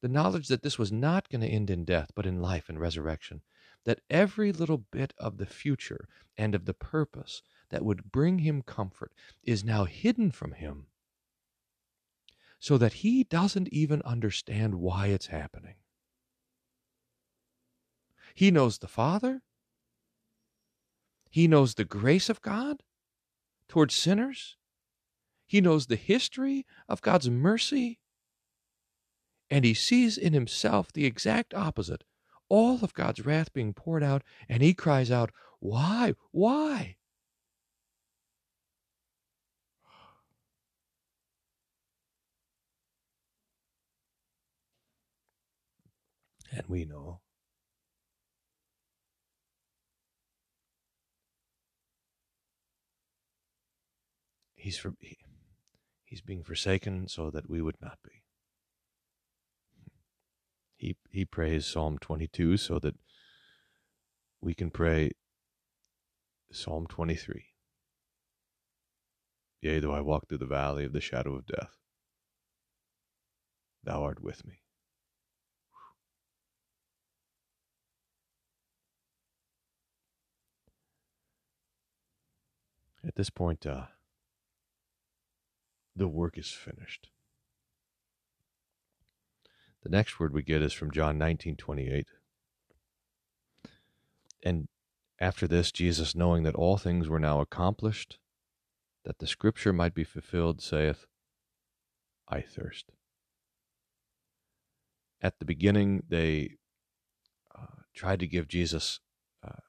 the 0.00 0.08
knowledge 0.08 0.48
that 0.48 0.62
this 0.62 0.78
was 0.78 0.92
not 0.92 1.28
going 1.28 1.40
to 1.40 1.48
end 1.48 1.70
in 1.70 1.84
death 1.84 2.10
but 2.14 2.26
in 2.26 2.40
life 2.40 2.68
and 2.68 2.80
resurrection 2.80 3.42
that 3.84 4.00
every 4.10 4.52
little 4.52 4.78
bit 4.78 5.12
of 5.18 5.38
the 5.38 5.46
future 5.46 6.08
and 6.36 6.54
of 6.54 6.64
the 6.64 6.74
purpose 6.74 7.42
that 7.70 7.84
would 7.84 8.10
bring 8.10 8.40
him 8.40 8.62
comfort 8.62 9.12
is 9.42 9.64
now 9.64 9.84
hidden 9.84 10.30
from 10.30 10.52
him 10.52 10.86
so 12.60 12.76
that 12.76 12.94
he 12.94 13.22
doesn't 13.24 13.68
even 13.68 14.02
understand 14.02 14.74
why 14.74 15.06
it's 15.06 15.26
happening 15.26 15.76
he 18.34 18.50
knows 18.50 18.78
the 18.78 18.88
father 18.88 19.42
he 21.30 21.46
knows 21.46 21.74
the 21.74 21.84
grace 21.84 22.28
of 22.28 22.42
God 22.42 22.82
towards 23.68 23.94
sinners. 23.94 24.56
He 25.46 25.60
knows 25.60 25.86
the 25.86 25.96
history 25.96 26.66
of 26.88 27.02
God's 27.02 27.30
mercy. 27.30 28.00
And 29.50 29.64
he 29.64 29.74
sees 29.74 30.18
in 30.18 30.32
himself 30.32 30.92
the 30.92 31.06
exact 31.06 31.54
opposite 31.54 32.04
all 32.50 32.78
of 32.82 32.94
God's 32.94 33.24
wrath 33.26 33.52
being 33.52 33.74
poured 33.74 34.02
out, 34.02 34.22
and 34.48 34.62
he 34.62 34.72
cries 34.72 35.10
out, 35.10 35.30
Why? 35.60 36.14
Why? 36.30 36.96
And 46.58 46.66
we 46.66 46.84
know 46.84 47.20
he's 54.56 54.76
for, 54.76 54.94
he, 54.98 55.18
he's 56.04 56.20
being 56.20 56.42
forsaken 56.42 57.06
so 57.06 57.30
that 57.30 57.48
we 57.48 57.62
would 57.62 57.76
not 57.80 57.98
be. 58.02 58.24
He 60.76 60.96
he 61.12 61.24
prays 61.24 61.64
Psalm 61.64 61.96
22 61.98 62.56
so 62.56 62.80
that 62.80 62.96
we 64.40 64.52
can 64.52 64.72
pray 64.72 65.12
Psalm 66.50 66.88
23. 66.88 67.44
Yea, 69.60 69.78
though 69.78 69.92
I 69.92 70.00
walk 70.00 70.28
through 70.28 70.38
the 70.38 70.46
valley 70.46 70.84
of 70.84 70.92
the 70.92 71.00
shadow 71.00 71.36
of 71.36 71.46
death, 71.46 71.76
thou 73.84 74.02
art 74.02 74.20
with 74.20 74.44
me. 74.44 74.54
This 83.18 83.30
point, 83.30 83.66
uh, 83.66 83.86
the 85.96 86.06
work 86.06 86.38
is 86.38 86.52
finished. 86.52 87.08
The 89.82 89.88
next 89.88 90.20
word 90.20 90.32
we 90.32 90.42
get 90.42 90.62
is 90.62 90.72
from 90.72 90.92
John 90.92 91.18
19:28. 91.18 92.06
And 94.44 94.68
after 95.18 95.48
this 95.48 95.72
Jesus 95.72 96.14
knowing 96.14 96.44
that 96.44 96.54
all 96.54 96.78
things 96.78 97.08
were 97.08 97.18
now 97.18 97.40
accomplished 97.40 98.20
that 99.04 99.18
the 99.18 99.26
scripture 99.26 99.72
might 99.72 99.94
be 99.94 100.04
fulfilled 100.04 100.62
saith 100.62 101.06
I 102.28 102.40
thirst. 102.40 102.92
At 105.20 105.40
the 105.40 105.44
beginning 105.44 106.04
they 106.08 106.58
uh, 107.52 107.82
tried 107.92 108.20
to 108.20 108.28
give 108.28 108.46
Jesus 108.46 109.00
uh, 109.42 109.62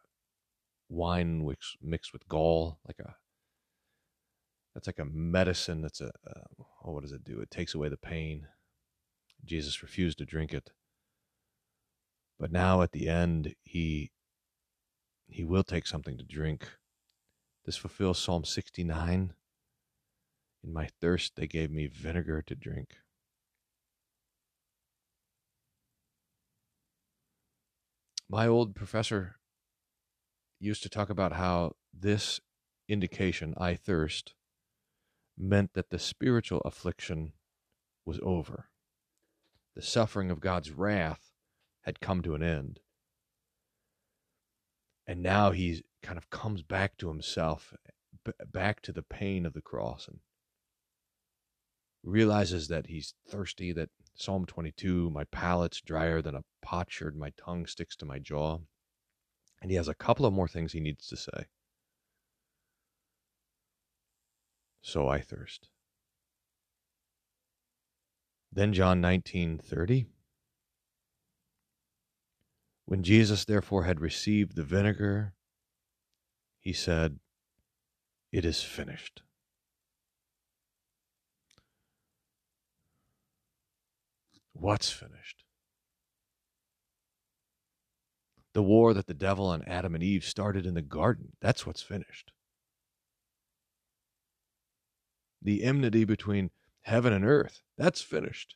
wine 0.87 1.43
which 1.43 1.77
mixed 1.81 2.13
with 2.13 2.27
gall 2.27 2.79
like 2.85 2.99
a 2.99 3.15
that's 4.79 4.87
like 4.87 5.05
a 5.05 5.11
medicine 5.11 5.81
that's 5.81 5.99
a 5.99 6.07
uh, 6.07 6.63
oh 6.85 6.93
what 6.93 7.03
does 7.03 7.11
it 7.11 7.25
do? 7.25 7.41
It 7.41 7.51
takes 7.51 7.75
away 7.75 7.89
the 7.89 7.97
pain. 7.97 8.47
Jesus 9.43 9.83
refused 9.83 10.19
to 10.19 10.25
drink 10.25 10.53
it. 10.53 10.71
But 12.39 12.49
now 12.49 12.81
at 12.81 12.93
the 12.93 13.09
end 13.09 13.55
he 13.61 14.11
he 15.27 15.43
will 15.43 15.65
take 15.65 15.85
something 15.85 16.17
to 16.17 16.23
drink. 16.23 16.65
This 17.65 17.75
fulfills 17.75 18.19
psalm 18.19 18.45
69 18.45 19.33
in 20.63 20.73
my 20.73 20.87
thirst 21.01 21.35
they 21.35 21.45
gave 21.45 21.69
me 21.71 21.87
vinegar 21.87 22.41
to 22.41 22.55
drink. 22.55 22.95
My 28.29 28.47
old 28.47 28.75
professor 28.75 29.39
used 30.57 30.83
to 30.83 30.89
talk 30.89 31.09
about 31.09 31.33
how 31.33 31.73
this 31.93 32.39
indication 32.87 33.53
i 33.57 33.75
thirst 33.75 34.33
meant 35.39 35.73
that 35.73 35.89
the 35.89 35.99
spiritual 35.99 36.61
affliction 36.61 37.33
was 38.05 38.19
over. 38.21 38.69
The 39.75 39.81
suffering 39.81 40.29
of 40.29 40.41
God's 40.41 40.71
wrath 40.71 41.31
had 41.83 42.01
come 42.01 42.21
to 42.23 42.35
an 42.35 42.43
end. 42.43 42.81
And 45.07 45.23
now 45.23 45.51
he 45.51 45.83
kind 46.03 46.17
of 46.17 46.29
comes 46.29 46.61
back 46.61 46.97
to 46.97 47.07
himself, 47.07 47.73
b- 48.23 48.31
back 48.51 48.81
to 48.81 48.91
the 48.91 49.01
pain 49.01 49.45
of 49.45 49.53
the 49.53 49.61
cross, 49.61 50.07
and 50.07 50.19
realizes 52.03 52.67
that 52.67 52.87
he's 52.87 53.15
thirsty, 53.27 53.71
that 53.73 53.89
Psalm 54.15 54.45
22, 54.45 55.09
my 55.09 55.23
palate's 55.25 55.81
drier 55.81 56.21
than 56.21 56.35
a 56.35 56.43
potsherd, 56.61 57.15
my 57.15 57.31
tongue 57.37 57.65
sticks 57.65 57.95
to 57.97 58.05
my 58.05 58.19
jaw. 58.19 58.59
And 59.61 59.71
he 59.71 59.77
has 59.77 59.87
a 59.87 59.95
couple 59.95 60.25
of 60.25 60.33
more 60.33 60.47
things 60.47 60.73
he 60.73 60.79
needs 60.79 61.07
to 61.07 61.17
say. 61.17 61.45
So 64.81 65.07
I 65.07 65.19
thirst. 65.21 65.69
Then 68.51 68.73
John 68.73 69.01
19:30 69.01 70.07
When 72.85 73.03
Jesus 73.03 73.45
therefore 73.45 73.83
had 73.83 73.99
received 73.99 74.55
the 74.55 74.63
vinegar 74.63 75.33
he 76.59 76.73
said 76.73 77.19
it 78.31 78.45
is 78.45 78.61
finished. 78.63 79.21
What's 84.53 84.91
finished? 84.91 85.45
The 88.53 88.63
war 88.63 88.93
that 88.93 89.07
the 89.07 89.13
devil 89.13 89.51
and 89.53 89.65
Adam 89.67 89.95
and 89.95 90.03
Eve 90.03 90.25
started 90.25 90.65
in 90.65 90.73
the 90.73 90.81
garden, 90.81 91.33
that's 91.39 91.65
what's 91.65 91.81
finished 91.81 92.33
the 95.41 95.63
enmity 95.63 96.05
between 96.05 96.51
heaven 96.81 97.13
and 97.13 97.25
earth. 97.25 97.61
That's 97.77 98.01
finished. 98.01 98.55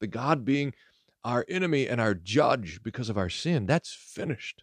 The 0.00 0.06
God 0.06 0.44
being 0.44 0.74
our 1.24 1.44
enemy 1.48 1.88
and 1.88 2.00
our 2.00 2.14
judge 2.14 2.82
because 2.82 3.08
of 3.08 3.18
our 3.18 3.28
sin, 3.28 3.66
that's 3.66 3.92
finished. 3.92 4.62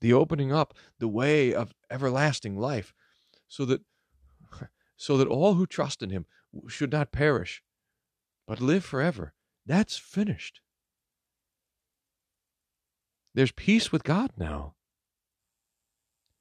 The 0.00 0.12
opening 0.12 0.52
up 0.52 0.74
the 1.00 1.08
way 1.08 1.52
of 1.52 1.74
everlasting 1.90 2.56
life 2.56 2.94
so 3.48 3.64
that 3.64 3.80
so 4.96 5.16
that 5.16 5.26
all 5.26 5.54
who 5.54 5.66
trust 5.66 6.02
in 6.02 6.10
him 6.10 6.26
should 6.68 6.92
not 6.92 7.12
perish 7.12 7.62
but 8.48 8.60
live 8.60 8.84
forever. 8.84 9.34
That's 9.66 9.98
finished. 9.98 10.62
There's 13.34 13.52
peace 13.52 13.92
with 13.92 14.02
God 14.02 14.30
now 14.38 14.74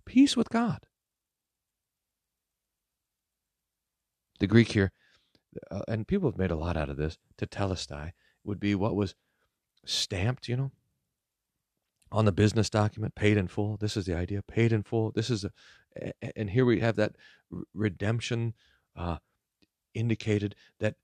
peace 0.07 0.35
with 0.35 0.49
God. 0.49 0.79
The 4.39 4.47
Greek 4.47 4.71
here, 4.71 4.91
uh, 5.69 5.81
and 5.87 6.07
people 6.07 6.29
have 6.29 6.37
made 6.37 6.51
a 6.51 6.55
lot 6.55 6.77
out 6.77 6.89
of 6.89 6.97
this, 6.97 7.17
tetelestai, 7.37 8.11
would 8.43 8.59
be 8.59 8.73
what 8.73 8.95
was 8.95 9.15
stamped, 9.85 10.47
you 10.47 10.55
know, 10.55 10.71
on 12.11 12.25
the 12.25 12.31
business 12.31 12.69
document, 12.69 13.15
paid 13.15 13.37
in 13.37 13.47
full. 13.47 13.77
This 13.77 13.97
is 13.97 14.05
the 14.05 14.15
idea, 14.15 14.41
paid 14.41 14.71
in 14.71 14.83
full. 14.83 15.11
This 15.11 15.29
is, 15.29 15.43
a, 15.43 15.51
and 16.35 16.51
here 16.51 16.65
we 16.65 16.79
have 16.79 16.95
that 16.95 17.15
redemption 17.73 18.53
uh, 18.95 19.17
indicated 19.93 20.55
that 20.79 20.95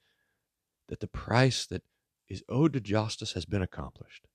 that 0.90 1.00
the 1.00 1.08
price 1.08 1.66
that 1.66 1.82
is 2.28 2.44
owed 2.50 2.74
to 2.74 2.80
justice 2.80 3.34
has 3.34 3.46
been 3.46 3.62
accomplished. 3.62 4.28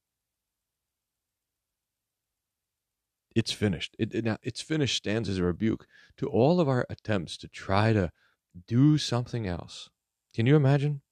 It's 3.38 3.52
finished. 3.52 3.94
It, 4.00 4.16
it, 4.16 4.24
now, 4.24 4.36
it's 4.42 4.60
finished 4.60 4.96
stands 4.96 5.28
as 5.28 5.38
a 5.38 5.44
rebuke 5.44 5.86
to 6.16 6.26
all 6.26 6.60
of 6.60 6.68
our 6.68 6.84
attempts 6.90 7.36
to 7.36 7.46
try 7.46 7.92
to 7.92 8.10
do 8.66 8.98
something 8.98 9.46
else. 9.46 9.90
Can 10.34 10.44
you 10.44 10.56
imagine? 10.56 11.02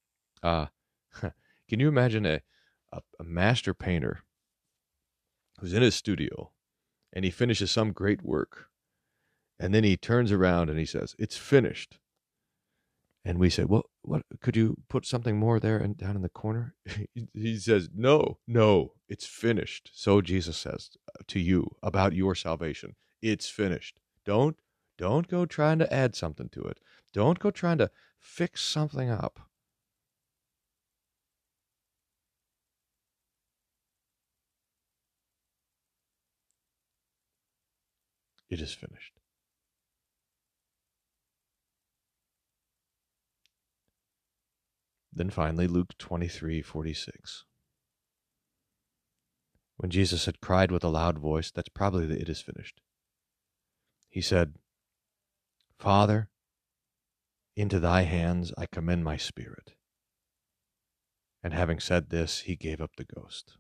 Uh, 0.43 0.67
can 1.69 1.79
you 1.79 1.87
imagine 1.87 2.27
a, 2.27 2.41
a, 2.93 3.01
a 3.21 3.23
master 3.23 3.75
painter 3.75 4.23
who's 5.61 5.73
in 5.73 5.83
his 5.83 5.95
studio 5.95 6.51
and 7.13 7.25
he 7.25 7.31
finishes 7.31 7.71
some 7.71 7.93
great 7.93 8.25
work 8.25 8.71
and 9.61 9.73
then 9.73 9.85
he 9.85 9.97
turns 9.97 10.33
around 10.33 10.69
and 10.69 10.81
he 10.81 10.85
says, 10.85 11.15
It's 11.21 11.37
finished. 11.37 12.01
And 13.27 13.41
we 13.41 13.51
say, 13.51 13.65
Well, 13.65 13.91
what 14.03 14.23
could 14.41 14.57
you 14.57 14.77
put 14.89 15.05
something 15.05 15.37
more 15.37 15.59
there 15.59 15.79
and 15.79 15.97
down 15.97 16.15
in 16.15 16.23
the 16.23 16.29
corner? 16.29 16.77
he 17.35 17.59
says, 17.59 17.89
No, 17.93 18.39
no, 18.47 18.93
it's 19.09 19.27
finished. 19.27 19.91
So 19.93 20.21
Jesus 20.21 20.57
says 20.57 20.91
uh, 21.09 21.25
to 21.27 21.41
you 21.41 21.69
about 21.83 22.13
your 22.13 22.37
salvation. 22.37 22.95
It's 23.21 23.49
finished. 23.49 23.99
Don't 24.25 24.57
don't 24.97 25.27
go 25.27 25.45
trying 25.45 25.81
to 25.81 25.93
add 25.93 26.15
something 26.15 26.49
to 26.51 26.63
it. 26.67 26.79
Don't 27.13 27.41
go 27.41 27.51
trying 27.51 27.79
to 27.79 27.91
fix 28.21 28.63
something 28.63 29.11
up. 29.11 29.41
It 38.49 38.61
is 38.61 38.73
finished. 38.73 39.19
Then 45.17 45.31
finally, 45.31 45.67
Luke 45.67 45.97
23 45.97 46.61
46. 46.61 47.45
When 49.79 49.91
Jesus 49.91 50.27
had 50.27 50.43
cried 50.43 50.71
with 50.71 50.85
a 50.85 50.89
loud 50.89 51.19
voice, 51.19 51.51
that's 51.51 51.71
probably 51.71 52.07
the 52.07 52.21
it 52.21 52.29
is 52.29 52.43
finished. 52.43 52.83
He 54.11 54.21
said, 54.21 54.57
Father, 55.79 56.29
into 57.57 57.81
thy 57.81 58.03
hands 58.03 58.53
I 58.59 58.67
commend 58.67 59.05
my 59.05 59.17
spirit. 59.17 59.73
And 61.43 61.55
having 61.55 61.81
said 61.81 62.11
this, 62.11 62.41
he 62.41 62.55
gave 62.55 62.83
up 62.83 62.97
the 62.97 63.05
ghost. 63.05 63.57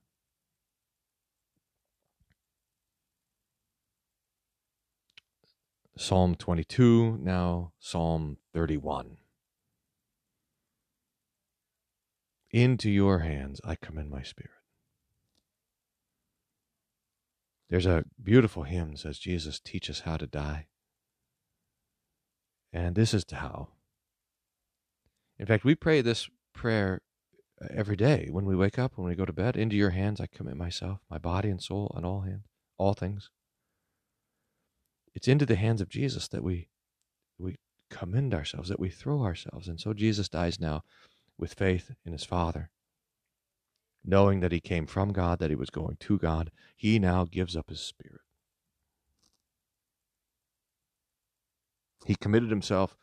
Psalm 5.97 6.35
22, 6.35 7.19
now 7.23 7.73
Psalm 7.79 8.37
31. 8.53 9.17
Into 12.57 12.89
your 12.91 13.19
hands 13.19 13.61
I 13.65 13.75
commend 13.75 14.09
my 14.09 14.23
spirit. 14.23 14.63
There's 17.69 17.85
a 17.85 18.05
beautiful 18.23 18.63
hymn 18.63 18.93
that 18.93 19.01
says, 19.01 19.19
Jesus, 19.19 19.61
teach 19.61 19.91
us 19.91 20.01
how 20.01 20.17
to 20.17 20.27
die. 20.27 20.69
And 22.73 22.95
this 22.95 23.13
is 23.13 23.27
how. 23.31 23.73
In 25.39 25.45
fact, 25.45 25.67
we 25.67 25.75
pray 25.75 26.01
this 26.01 26.31
prayer 26.55 27.03
uh, 27.61 27.67
every 27.71 27.95
day 27.95 28.29
when 28.31 28.47
we 28.47 28.57
wake 28.57 28.79
up, 28.79 28.93
when 28.97 29.07
we 29.07 29.15
go 29.15 29.27
to 29.27 29.35
bed. 29.35 29.59
Into 29.59 29.77
your 29.77 29.91
hands 29.91 30.19
I 30.19 30.27
commit 30.27 30.57
myself, 30.57 31.01
my 31.11 31.19
body 31.19 31.51
and 31.51 31.63
soul, 31.63 31.93
and 31.95 32.07
all 32.07 32.23
hands, 32.23 32.47
all 32.79 32.95
things. 32.95 33.29
It's 35.15 35.29
into 35.29 35.45
the 35.45 35.57
hands 35.57 35.83
of 35.83 35.91
Jesus 35.91 36.27
that 36.29 36.43
we 36.43 36.71
we 37.39 37.57
commend 37.91 38.33
ourselves, 38.33 38.71
that 38.71 38.81
we 38.81 38.89
throw 38.89 39.25
ourselves. 39.25 39.69
And 39.69 39.79
so 39.79 39.93
Jesus 39.93 40.31
dies 40.31 40.59
now 40.59 40.85
with 41.39 41.55
faith 41.55 41.93
in 42.05 42.13
his 42.13 42.25
Father. 42.25 42.71
Knowing 44.05 44.41
that 44.41 44.53
he 44.53 44.61
came 44.61 44.87
from 44.87 45.13
God, 45.13 45.39
that 45.39 45.51
he 45.51 45.57
was 45.57 45.71
going 45.71 45.97
to 46.01 46.19
God, 46.19 46.51
he 46.77 46.99
now 46.99 47.25
gives 47.25 47.57
up 47.57 47.69
his 47.69 47.81
spirit. 47.81 48.21
He 52.07 52.15
committed 52.15 52.51
himself. 52.51 52.97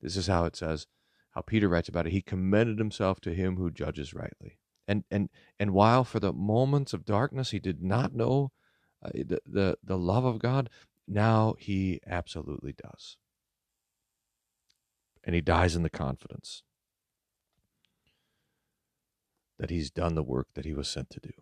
This 0.00 0.16
is 0.16 0.26
how 0.26 0.46
it 0.46 0.56
says, 0.56 0.86
how 1.32 1.42
Peter 1.42 1.68
writes 1.68 1.88
about 1.88 2.06
it. 2.06 2.12
He 2.12 2.22
commended 2.22 2.78
himself 2.78 3.20
to 3.20 3.34
him 3.34 3.56
who 3.56 3.70
judges 3.70 4.14
rightly. 4.14 4.58
And 4.86 5.04
and 5.10 5.28
and 5.60 5.72
while 5.72 6.02
for 6.02 6.18
the 6.18 6.32
moments 6.32 6.94
of 6.94 7.04
darkness 7.04 7.50
he 7.50 7.58
did 7.58 7.82
not 7.82 8.14
know 8.14 8.52
uh, 9.02 9.10
the, 9.12 9.40
the 9.44 9.78
the 9.84 9.98
love 9.98 10.24
of 10.24 10.38
God, 10.38 10.70
now 11.06 11.56
he 11.58 12.00
absolutely 12.06 12.72
does. 12.72 13.18
And 15.22 15.34
he 15.34 15.42
dies 15.42 15.76
in 15.76 15.82
the 15.82 15.90
confidence 15.90 16.62
that 19.58 19.70
he's 19.70 19.90
done 19.90 20.14
the 20.14 20.22
work 20.22 20.48
that 20.54 20.64
he 20.64 20.72
was 20.72 20.88
sent 20.88 21.10
to 21.10 21.20
do. 21.20 21.32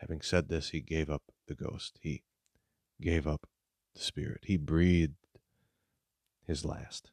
Having 0.00 0.20
said 0.22 0.48
this, 0.48 0.70
he 0.70 0.80
gave 0.80 1.10
up 1.10 1.22
the 1.46 1.54
ghost. 1.54 1.98
He 2.02 2.22
gave 3.00 3.26
up 3.26 3.46
the 3.94 4.00
spirit. 4.00 4.40
He 4.44 4.56
breathed 4.56 5.14
his 6.46 6.64
last 6.64 7.10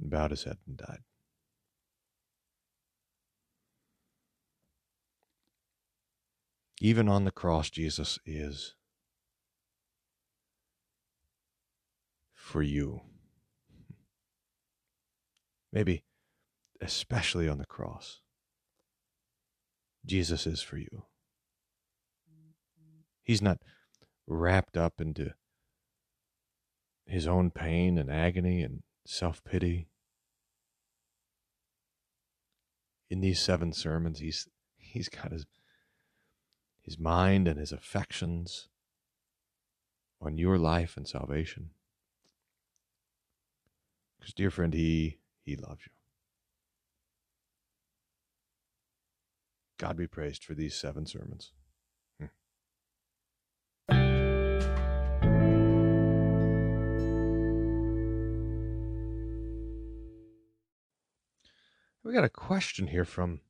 and 0.00 0.10
bowed 0.10 0.30
his 0.30 0.44
head 0.44 0.58
and 0.66 0.76
died. 0.76 1.00
Even 6.80 7.08
on 7.08 7.24
the 7.24 7.30
cross, 7.30 7.70
Jesus 7.70 8.18
is 8.26 8.74
for 12.52 12.62
you. 12.62 13.00
Maybe 15.72 16.04
especially 16.82 17.48
on 17.48 17.56
the 17.56 17.64
cross. 17.64 18.20
Jesus 20.04 20.46
is 20.46 20.60
for 20.60 20.76
you. 20.76 21.04
He's 23.22 23.40
not 23.40 23.62
wrapped 24.26 24.76
up 24.76 25.00
into 25.00 25.32
his 27.06 27.26
own 27.26 27.50
pain 27.50 27.96
and 27.96 28.10
agony 28.10 28.60
and 28.60 28.82
self 29.06 29.42
pity. 29.44 29.88
In 33.08 33.20
these 33.20 33.40
seven 33.40 33.72
sermons, 33.72 34.18
he's 34.18 34.46
he's 34.76 35.08
got 35.08 35.32
his 35.32 35.46
his 36.82 36.98
mind 36.98 37.48
and 37.48 37.58
his 37.58 37.72
affections 37.72 38.68
on 40.20 40.36
your 40.36 40.58
life 40.58 40.98
and 40.98 41.08
salvation. 41.08 41.70
Because 44.22 44.34
dear 44.34 44.52
friend, 44.52 44.72
he 44.72 45.18
he 45.42 45.56
loves 45.56 45.80
you. 45.84 45.90
God 49.78 49.96
be 49.96 50.06
praised 50.06 50.44
for 50.44 50.54
these 50.54 50.76
seven 50.76 51.06
sermons. 51.06 51.50
Hmm. 52.20 52.26
We 62.04 62.12
got 62.12 62.22
a 62.22 62.28
question 62.28 62.86
here 62.86 63.04
from, 63.04 63.40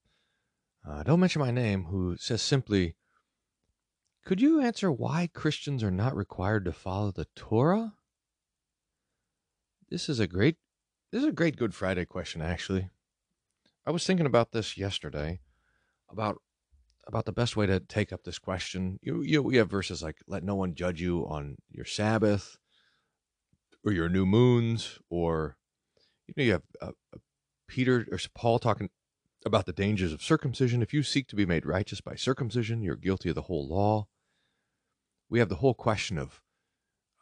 uh, 0.88 1.02
don't 1.02 1.20
mention 1.20 1.40
my 1.40 1.50
name, 1.50 1.84
who 1.84 2.16
says 2.16 2.40
simply, 2.40 2.96
Could 4.24 4.40
you 4.40 4.62
answer 4.62 4.90
why 4.90 5.28
Christians 5.34 5.82
are 5.82 5.90
not 5.90 6.16
required 6.16 6.64
to 6.64 6.72
follow 6.72 7.10
the 7.10 7.26
Torah? 7.36 7.92
This 9.90 10.08
is 10.08 10.18
a 10.18 10.26
great, 10.26 10.56
this 11.12 11.22
is 11.22 11.28
a 11.28 11.32
great 11.32 11.56
Good 11.56 11.74
Friday 11.74 12.06
question, 12.06 12.40
actually. 12.40 12.88
I 13.86 13.90
was 13.90 14.06
thinking 14.06 14.26
about 14.26 14.52
this 14.52 14.78
yesterday 14.78 15.40
about 16.10 16.38
about 17.06 17.26
the 17.26 17.32
best 17.32 17.56
way 17.56 17.66
to 17.66 17.80
take 17.80 18.12
up 18.12 18.24
this 18.24 18.38
question. 18.38 18.98
You 19.02 19.22
you 19.22 19.42
we 19.42 19.56
have 19.56 19.70
verses 19.70 20.02
like 20.02 20.16
let 20.26 20.42
no 20.42 20.54
one 20.54 20.74
judge 20.74 21.00
you 21.00 21.26
on 21.28 21.56
your 21.70 21.84
Sabbath 21.84 22.56
or 23.84 23.92
your 23.92 24.08
new 24.08 24.24
moons 24.24 24.98
or 25.10 25.56
you 26.26 26.34
know 26.36 26.44
you 26.44 26.52
have 26.52 26.62
uh, 26.80 26.92
uh, 27.12 27.18
Peter 27.68 28.06
or 28.10 28.18
Paul 28.34 28.58
talking 28.58 28.88
about 29.44 29.66
the 29.66 29.72
dangers 29.72 30.12
of 30.12 30.22
circumcision. 30.22 30.80
If 30.80 30.94
you 30.94 31.02
seek 31.02 31.28
to 31.28 31.36
be 31.36 31.44
made 31.44 31.66
righteous 31.66 32.00
by 32.00 32.14
circumcision, 32.14 32.82
you're 32.82 32.96
guilty 32.96 33.30
of 33.30 33.34
the 33.34 33.42
whole 33.42 33.68
law. 33.68 34.06
We 35.28 35.40
have 35.40 35.48
the 35.48 35.56
whole 35.56 35.74
question 35.74 36.16
of 36.16 36.40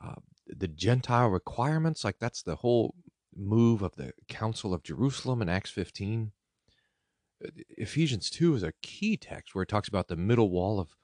uh, 0.04 0.16
the 0.46 0.68
Gentile 0.68 1.28
requirements. 1.28 2.04
Like 2.04 2.16
that's 2.20 2.42
the 2.42 2.56
whole 2.56 2.94
move 3.36 3.82
of 3.82 3.96
the 3.96 4.12
Council 4.28 4.74
of 4.74 4.82
Jerusalem 4.82 5.42
in 5.42 5.48
Acts 5.48 5.70
15. 5.70 6.32
Ephesians 7.78 8.28
2 8.30 8.54
is 8.54 8.62
a 8.62 8.72
key 8.82 9.16
text 9.16 9.54
where 9.54 9.62
it 9.62 9.68
talks 9.68 9.88
about 9.88 10.08
the 10.08 10.16
middle 10.16 10.50
wall 10.50 10.78
of, 10.78 10.96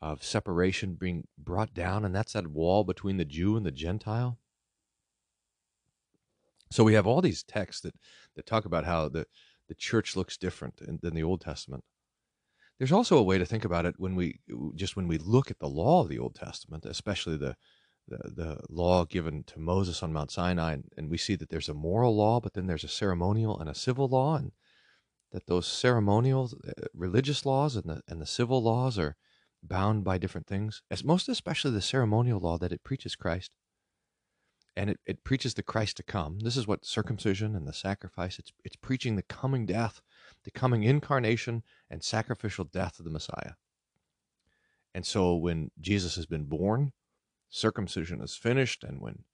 of 0.00 0.22
separation 0.22 0.94
being 0.94 1.26
brought 1.36 1.74
down, 1.74 2.04
and 2.04 2.14
that's 2.14 2.34
that 2.34 2.46
wall 2.46 2.84
between 2.84 3.16
the 3.16 3.24
Jew 3.24 3.56
and 3.56 3.66
the 3.66 3.72
Gentile. 3.72 4.38
So 6.70 6.84
we 6.84 6.94
have 6.94 7.06
all 7.06 7.20
these 7.20 7.42
texts 7.42 7.82
that, 7.82 7.94
that 8.36 8.46
talk 8.46 8.64
about 8.64 8.84
how 8.84 9.08
the, 9.08 9.26
the 9.68 9.74
church 9.74 10.16
looks 10.16 10.36
different 10.36 10.80
in, 10.80 10.98
than 11.02 11.14
the 11.14 11.22
Old 11.22 11.40
Testament. 11.40 11.84
There's 12.78 12.92
also 12.92 13.18
a 13.18 13.22
way 13.22 13.38
to 13.38 13.44
think 13.44 13.64
about 13.64 13.86
it 13.86 13.94
when 13.98 14.16
we 14.16 14.40
just 14.74 14.96
when 14.96 15.06
we 15.06 15.18
look 15.18 15.50
at 15.50 15.58
the 15.60 15.68
law 15.68 16.00
of 16.00 16.08
the 16.08 16.18
Old 16.18 16.34
Testament, 16.34 16.84
especially 16.84 17.36
the 17.36 17.54
the, 18.08 18.18
the 18.30 18.60
law 18.68 19.04
given 19.04 19.44
to 19.44 19.58
Moses 19.58 20.02
on 20.02 20.12
Mount 20.12 20.30
Sinai, 20.30 20.72
and, 20.72 20.84
and 20.96 21.10
we 21.10 21.18
see 21.18 21.34
that 21.36 21.48
there's 21.48 21.68
a 21.68 21.74
moral 21.74 22.16
law, 22.16 22.40
but 22.40 22.54
then 22.54 22.66
there's 22.66 22.84
a 22.84 22.88
ceremonial 22.88 23.58
and 23.58 23.70
a 23.70 23.74
civil 23.74 24.08
law, 24.08 24.36
and 24.36 24.52
that 25.30 25.46
those 25.46 25.66
ceremonial 25.66 26.50
uh, 26.66 26.72
religious 26.94 27.46
laws 27.46 27.76
and 27.76 27.84
the 27.84 28.02
and 28.08 28.20
the 28.20 28.26
civil 28.26 28.62
laws 28.62 28.98
are 28.98 29.16
bound 29.62 30.04
by 30.04 30.18
different 30.18 30.46
things, 30.46 30.82
as 30.90 31.04
most 31.04 31.28
especially 31.28 31.70
the 31.70 31.80
ceremonial 31.80 32.40
law 32.40 32.58
that 32.58 32.72
it 32.72 32.84
preaches 32.84 33.16
Christ. 33.16 33.52
And 34.74 34.88
it, 34.88 35.00
it 35.04 35.22
preaches 35.22 35.54
the 35.54 35.62
Christ 35.62 35.98
to 35.98 36.02
come. 36.02 36.38
This 36.40 36.56
is 36.56 36.66
what 36.66 36.86
circumcision 36.86 37.54
and 37.54 37.68
the 37.68 37.72
sacrifice, 37.72 38.38
it's 38.38 38.52
it's 38.64 38.76
preaching 38.76 39.16
the 39.16 39.22
coming 39.22 39.66
death, 39.66 40.00
the 40.44 40.50
coming 40.50 40.82
incarnation 40.82 41.62
and 41.90 42.02
sacrificial 42.02 42.64
death 42.64 42.98
of 42.98 43.04
the 43.04 43.10
Messiah. 43.10 43.52
And 44.94 45.06
so 45.06 45.34
when 45.36 45.70
Jesus 45.80 46.16
has 46.16 46.26
been 46.26 46.44
born, 46.44 46.92
circumcision 47.52 48.20
is 48.20 48.34
finished, 48.34 48.82
and 48.82 49.00
when 49.00 49.24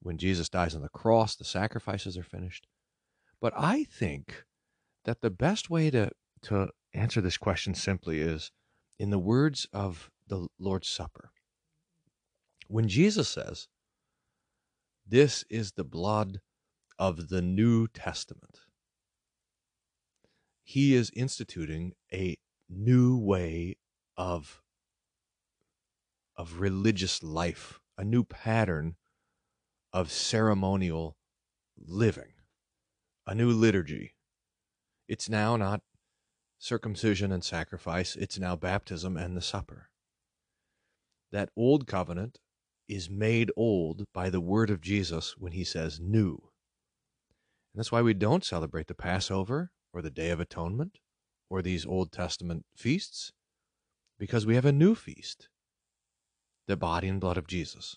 when 0.00 0.16
Jesus 0.16 0.48
dies 0.48 0.74
on 0.74 0.82
the 0.82 0.88
cross, 0.88 1.34
the 1.34 1.44
sacrifices 1.44 2.16
are 2.16 2.22
finished. 2.22 2.68
But 3.40 3.52
I 3.56 3.84
think 3.84 4.44
that 5.04 5.20
the 5.20 5.30
best 5.30 5.68
way 5.68 5.90
to, 5.90 6.10
to 6.42 6.68
answer 6.94 7.20
this 7.20 7.36
question 7.36 7.74
simply 7.74 8.20
is 8.20 8.52
in 8.98 9.10
the 9.10 9.18
words 9.18 9.66
of 9.72 10.10
the 10.28 10.46
Lord's 10.58 10.88
Supper. 10.88 11.32
When 12.68 12.86
Jesus 12.86 13.28
says, 13.28 13.66
This 15.06 15.44
is 15.50 15.72
the 15.72 15.84
blood 15.84 16.40
of 16.98 17.28
the 17.28 17.42
New 17.42 17.88
Testament, 17.88 18.60
he 20.62 20.94
is 20.94 21.10
instituting 21.16 21.94
a 22.12 22.36
new 22.68 23.18
way 23.18 23.76
of, 24.16 24.62
of 26.38 26.60
religious 26.60 27.22
life, 27.22 27.80
a 27.98 28.04
new 28.04 28.22
pattern 28.22 28.94
of 29.92 30.10
ceremonial 30.10 31.16
living, 31.76 32.32
a 33.26 33.34
new 33.34 33.50
liturgy. 33.50 34.14
It's 35.08 35.28
now 35.28 35.56
not 35.56 35.82
circumcision 36.58 37.32
and 37.32 37.44
sacrifice, 37.44 38.14
it's 38.14 38.38
now 38.38 38.54
baptism 38.56 39.16
and 39.16 39.36
the 39.36 39.42
supper. 39.42 39.90
That 41.32 41.50
old 41.56 41.86
covenant 41.86 42.38
is 42.88 43.10
made 43.10 43.50
old 43.56 44.04
by 44.14 44.30
the 44.30 44.40
word 44.40 44.70
of 44.70 44.80
Jesus 44.80 45.36
when 45.36 45.52
he 45.52 45.64
says 45.64 46.00
new. 46.00 46.50
And 47.72 47.80
that's 47.80 47.92
why 47.92 48.00
we 48.00 48.14
don't 48.14 48.44
celebrate 48.44 48.86
the 48.86 48.94
Passover 48.94 49.72
or 49.92 50.02
the 50.02 50.10
Day 50.10 50.30
of 50.30 50.40
Atonement 50.40 50.98
or 51.50 51.62
these 51.62 51.84
Old 51.84 52.12
Testament 52.12 52.64
feasts, 52.76 53.32
because 54.18 54.46
we 54.46 54.54
have 54.54 54.64
a 54.64 54.72
new 54.72 54.94
feast, 54.94 55.48
the 56.68 56.76
body 56.76 57.08
and 57.08 57.20
blood 57.20 57.36
of 57.36 57.48
Jesus. 57.48 57.96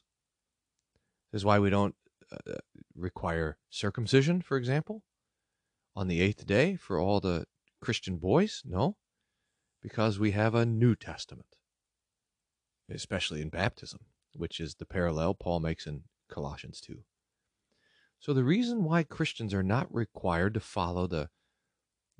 This 1.31 1.41
is 1.41 1.45
why 1.45 1.59
we 1.59 1.69
don't 1.69 1.95
uh, 2.31 2.53
require 2.95 3.57
circumcision, 3.69 4.41
for 4.41 4.57
example, 4.57 5.03
on 5.95 6.07
the 6.07 6.21
eighth 6.21 6.47
day 6.47 6.75
for 6.75 6.97
all 6.99 7.19
the 7.19 7.45
Christian 7.81 8.17
boys? 8.17 8.63
No, 8.65 8.97
because 9.81 10.17
we 10.17 10.31
have 10.31 10.55
a 10.55 10.65
New 10.65 10.95
Testament, 10.95 11.57
especially 12.89 13.41
in 13.41 13.49
baptism, 13.49 13.99
which 14.33 14.59
is 14.59 14.75
the 14.75 14.85
parallel 14.85 15.33
Paul 15.33 15.59
makes 15.59 15.85
in 15.85 16.03
Colossians 16.29 16.81
2. 16.81 17.03
So 18.19 18.33
the 18.33 18.43
reason 18.43 18.83
why 18.83 19.03
Christians 19.03 19.53
are 19.53 19.63
not 19.63 19.93
required 19.93 20.53
to 20.55 20.59
follow 20.59 21.07
the 21.07 21.29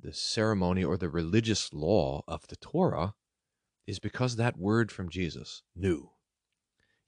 the 0.00 0.12
ceremony 0.12 0.82
or 0.82 0.96
the 0.96 1.08
religious 1.08 1.72
law 1.72 2.24
of 2.26 2.48
the 2.48 2.56
Torah 2.56 3.14
is 3.86 4.00
because 4.00 4.34
that 4.34 4.58
word 4.58 4.90
from 4.90 5.08
Jesus, 5.08 5.62
new. 5.76 6.10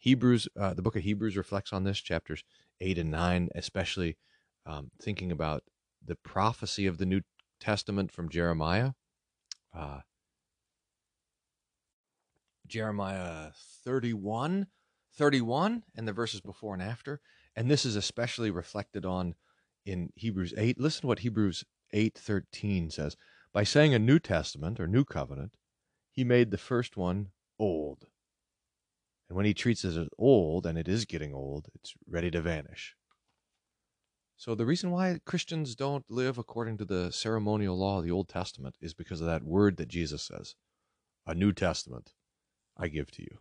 Hebrews, 0.05 0.49
uh, 0.61 0.75
the 0.75 0.83
book 0.83 0.97
of 0.97 1.03
Hebrews 1.03 1.35
reflects 1.35 1.73
on 1.73 1.85
this, 1.85 1.99
chapters 1.99 2.45
8 2.79 2.99
and 2.99 3.11
9, 3.11 3.49
especially 3.55 4.19
um, 4.67 4.91
thinking 5.01 5.33
about 5.33 5.63
the 6.05 6.15
prophecy 6.15 6.87
of 6.87 6.99
the 6.99 7.07
New 7.07 7.23
Testament 7.59 8.13
from 8.13 8.29
Jeremiah. 8.29 8.91
Uh, 9.75 10.01
Jeremiah 12.67 13.53
31, 13.83 14.67
31, 15.17 15.85
and 15.97 16.07
the 16.07 16.13
verses 16.13 16.43
before 16.43 16.75
and 16.75 16.83
after. 16.83 17.23
And 17.57 17.71
this 17.71 17.87
is 17.87 17.97
especially 17.97 18.51
reflected 18.51 19.07
on 19.07 19.37
in 19.87 20.11
Hebrews 20.17 20.53
8. 20.55 20.79
Listen 20.79 21.01
to 21.01 21.07
what 21.07 21.21
Hebrews 21.21 21.65
8:13 21.95 22.93
says. 22.93 23.17
By 23.55 23.65
saying 23.65 23.95
a 23.95 23.99
New 23.99 24.19
Testament 24.19 24.79
or 24.79 24.87
New 24.87 25.07
Covenant, 25.07 25.55
he 26.11 26.25
made 26.25 26.51
the 26.51 26.59
first 26.59 26.95
one 26.95 27.31
old. 27.59 28.09
And 29.29 29.37
when 29.37 29.47
he 29.47 29.55
treats 29.55 29.85
it 29.85 29.97
as 29.97 30.09
old, 30.19 30.67
and 30.67 30.77
it 30.77 30.89
is 30.89 31.05
getting 31.05 31.33
old, 31.33 31.69
it's 31.75 31.95
ready 32.07 32.31
to 32.31 32.43
vanish. 32.43 32.95
So 34.37 34.55
the 34.55 34.67
reason 34.67 34.91
why 34.91 35.21
Christians 35.25 35.75
don't 35.75 36.05
live 36.11 36.39
according 36.39 36.77
to 36.79 36.85
the 36.85 37.11
ceremonial 37.13 37.79
law 37.79 37.99
of 37.99 38.05
the 38.05 38.11
Old 38.11 38.29
Testament 38.29 38.77
is 38.81 38.93
because 38.93 39.21
of 39.21 39.27
that 39.27 39.45
word 39.45 39.77
that 39.77 39.89
Jesus 39.89 40.23
says, 40.23 40.57
a 41.27 41.35
New 41.35 41.53
Testament 41.53 42.13
I 42.77 42.89
give 42.89 43.11
to 43.13 43.23
you. 43.23 43.39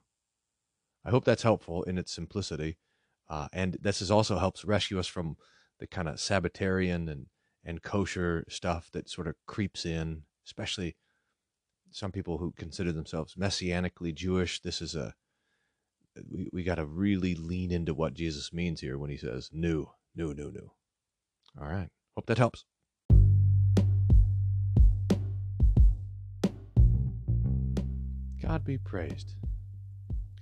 I 1.04 1.10
hope 1.10 1.26
that's 1.26 1.44
helpful 1.44 1.84
in 1.84 1.98
its 1.98 2.14
simplicity. 2.14 2.78
Uh, 3.30 3.48
and 3.52 3.78
this 3.82 4.02
is 4.02 4.12
also 4.12 4.38
helps 4.38 4.64
rescue 4.64 5.00
us 5.00 5.08
from 5.08 5.36
the 5.80 5.88
kind 5.88 6.08
of 6.08 6.16
Sabbatarian 6.16 7.10
and, 7.10 7.26
and 7.66 7.82
kosher 7.82 8.46
stuff 8.48 8.90
that 8.92 9.10
sort 9.10 9.28
of 9.28 9.36
creeps 9.48 9.86
in, 9.86 10.24
especially 10.46 10.96
some 11.92 12.12
people 12.12 12.38
who 12.38 12.54
consider 12.56 12.92
themselves 12.92 13.36
messianically 13.36 14.14
Jewish. 14.14 14.62
This 14.62 14.82
is 14.82 14.96
a, 14.96 15.16
we, 16.30 16.50
we 16.52 16.64
got 16.64 16.76
to 16.76 16.86
really 16.86 17.36
lean 17.36 17.72
into 17.72 17.94
what 17.94 18.14
Jesus 18.14 18.54
means 18.54 18.82
here 18.82 18.98
when 18.98 19.10
he 19.10 19.18
says 19.18 19.50
new, 19.52 19.90
new, 20.16 20.34
new, 20.34 20.52
new. 20.52 20.72
All 21.60 21.68
right. 21.68 21.90
Hope 22.16 22.26
that 22.28 22.38
helps. 22.38 22.66
God 28.42 28.66
be 28.66 28.78
praised. 28.78 29.34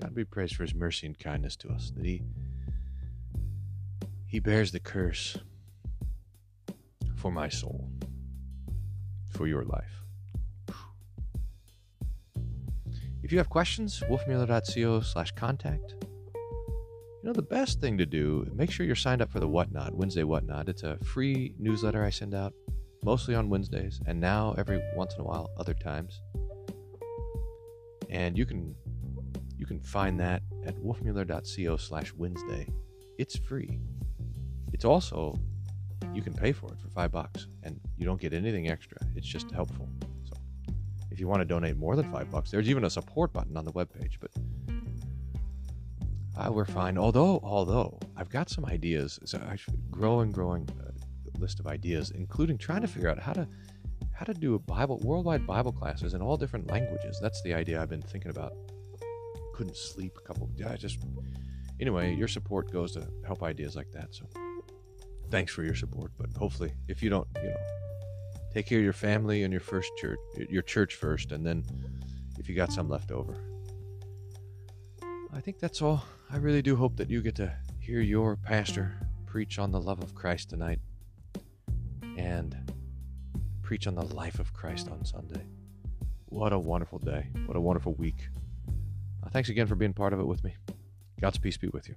God 0.01 0.15
be 0.15 0.25
praised 0.25 0.55
for 0.55 0.63
his 0.63 0.73
mercy 0.73 1.05
and 1.05 1.17
kindness 1.17 1.55
to 1.57 1.69
us, 1.69 1.91
that 1.95 2.05
he 2.05 2.23
he 4.25 4.39
bears 4.39 4.71
the 4.71 4.79
curse 4.79 5.37
for 7.15 7.31
my 7.31 7.49
soul, 7.49 7.89
for 9.29 9.45
your 9.45 9.63
life. 9.63 10.00
If 13.31 13.33
you 13.33 13.39
have 13.39 13.49
questions, 13.49 14.03
wolfmueller.co 14.09 14.99
slash 14.99 15.31
contact. 15.35 15.95
You 16.03 17.23
know, 17.23 17.31
the 17.31 17.41
best 17.41 17.79
thing 17.79 17.97
to 17.97 18.05
do, 18.05 18.45
make 18.53 18.69
sure 18.69 18.85
you're 18.85 18.93
signed 18.93 19.21
up 19.21 19.31
for 19.31 19.39
the 19.39 19.47
Whatnot, 19.47 19.95
Wednesday 19.95 20.25
Whatnot. 20.25 20.67
It's 20.67 20.83
a 20.83 20.97
free 20.97 21.55
newsletter 21.57 22.03
I 22.03 22.09
send 22.09 22.35
out 22.35 22.51
mostly 23.05 23.33
on 23.33 23.47
Wednesdays 23.47 24.01
and 24.05 24.19
now 24.19 24.53
every 24.57 24.83
once 24.97 25.13
in 25.13 25.21
a 25.21 25.23
while 25.23 25.49
other 25.57 25.73
times. 25.73 26.19
And 28.09 28.37
you 28.37 28.45
can 28.45 28.75
you 29.57 29.65
can 29.65 29.79
find 29.79 30.19
that 30.19 30.41
at 30.65 30.75
wolfmueller.co 30.75 31.77
slash 31.77 32.11
Wednesday. 32.17 32.67
It's 33.17 33.37
free. 33.37 33.79
It's 34.73 34.83
also 34.83 35.39
you 36.13 36.21
can 36.21 36.33
pay 36.33 36.51
for 36.51 36.65
it 36.73 36.81
for 36.81 36.89
five 36.89 37.13
bucks 37.13 37.47
and 37.63 37.79
you 37.95 38.05
don't 38.05 38.19
get 38.19 38.33
anything 38.33 38.69
extra. 38.69 38.97
It's 39.15 39.25
just 39.25 39.51
helpful. 39.51 39.87
You 41.21 41.27
want 41.27 41.41
to 41.41 41.45
donate 41.45 41.77
more 41.77 41.95
than 41.95 42.11
five 42.11 42.31
bucks, 42.31 42.49
there's 42.49 42.67
even 42.67 42.83
a 42.83 42.89
support 42.89 43.31
button 43.31 43.55
on 43.55 43.63
the 43.63 43.71
webpage, 43.71 44.13
but 44.19 44.31
uh, 46.35 46.51
we're 46.51 46.65
fine. 46.65 46.97
Although, 46.97 47.39
although 47.43 47.99
I've 48.17 48.29
got 48.29 48.49
some 48.49 48.65
ideas, 48.65 49.19
it's 49.21 49.35
a 49.35 49.55
growing, 49.91 50.31
growing 50.31 50.67
uh, 50.79 50.89
list 51.37 51.59
of 51.59 51.67
ideas, 51.67 52.09
including 52.09 52.57
trying 52.57 52.81
to 52.81 52.87
figure 52.87 53.07
out 53.07 53.19
how 53.19 53.33
to 53.33 53.47
how 54.13 54.25
to 54.25 54.33
do 54.33 54.55
a 54.55 54.59
Bible 54.59 54.99
worldwide 55.03 55.45
Bible 55.45 55.71
classes 55.71 56.15
in 56.15 56.23
all 56.23 56.37
different 56.37 56.71
languages. 56.71 57.19
That's 57.21 57.43
the 57.43 57.53
idea 57.53 57.79
I've 57.79 57.89
been 57.89 58.01
thinking 58.01 58.31
about. 58.31 58.53
Couldn't 59.53 59.77
sleep 59.77 60.17
a 60.17 60.21
couple. 60.21 60.49
Yeah, 60.55 60.75
just 60.75 60.97
anyway. 61.79 62.15
Your 62.15 62.29
support 62.29 62.71
goes 62.71 62.93
to 62.93 63.07
help 63.27 63.43
ideas 63.43 63.75
like 63.75 63.91
that. 63.91 64.15
So, 64.15 64.25
thanks 65.29 65.53
for 65.53 65.61
your 65.61 65.75
support. 65.75 66.13
But 66.17 66.35
hopefully, 66.35 66.73
if 66.87 67.03
you 67.03 67.11
don't, 67.11 67.27
you 67.43 67.49
know, 67.49 67.57
take 68.53 68.67
care 68.67 68.79
of 68.79 68.83
your 68.83 68.93
family 68.93 69.43
and 69.43 69.51
your 69.51 69.61
first 69.61 69.91
church, 69.97 70.19
your 70.49 70.61
church 70.61 70.95
first, 70.95 71.31
and 71.31 71.45
then 71.45 71.63
if 72.37 72.49
you 72.49 72.55
got 72.55 72.71
some 72.71 72.89
left 72.89 73.11
over. 73.11 73.35
I 75.33 75.39
think 75.39 75.59
that's 75.59 75.81
all. 75.81 76.03
I 76.29 76.37
really 76.37 76.61
do 76.61 76.75
hope 76.75 76.97
that 76.97 77.09
you 77.09 77.21
get 77.21 77.35
to 77.35 77.53
hear 77.79 78.01
your 78.01 78.35
pastor 78.35 78.97
preach 79.25 79.59
on 79.59 79.71
the 79.71 79.79
love 79.79 80.03
of 80.03 80.13
Christ 80.13 80.49
tonight 80.49 80.79
and 82.17 82.55
preach 83.61 83.87
on 83.87 83.95
the 83.95 84.05
life 84.13 84.39
of 84.39 84.51
Christ 84.53 84.89
on 84.89 85.05
Sunday. 85.05 85.45
What 86.25 86.51
a 86.51 86.59
wonderful 86.59 86.99
day. 86.99 87.27
What 87.45 87.55
a 87.55 87.61
wonderful 87.61 87.93
week. 87.93 88.27
Uh, 89.23 89.29
thanks 89.29 89.49
again 89.49 89.67
for 89.67 89.75
being 89.75 89.93
part 89.93 90.13
of 90.13 90.19
it 90.19 90.25
with 90.25 90.43
me. 90.43 90.55
God's 91.19 91.37
peace 91.37 91.57
be 91.57 91.69
with 91.69 91.87
you. 91.87 91.95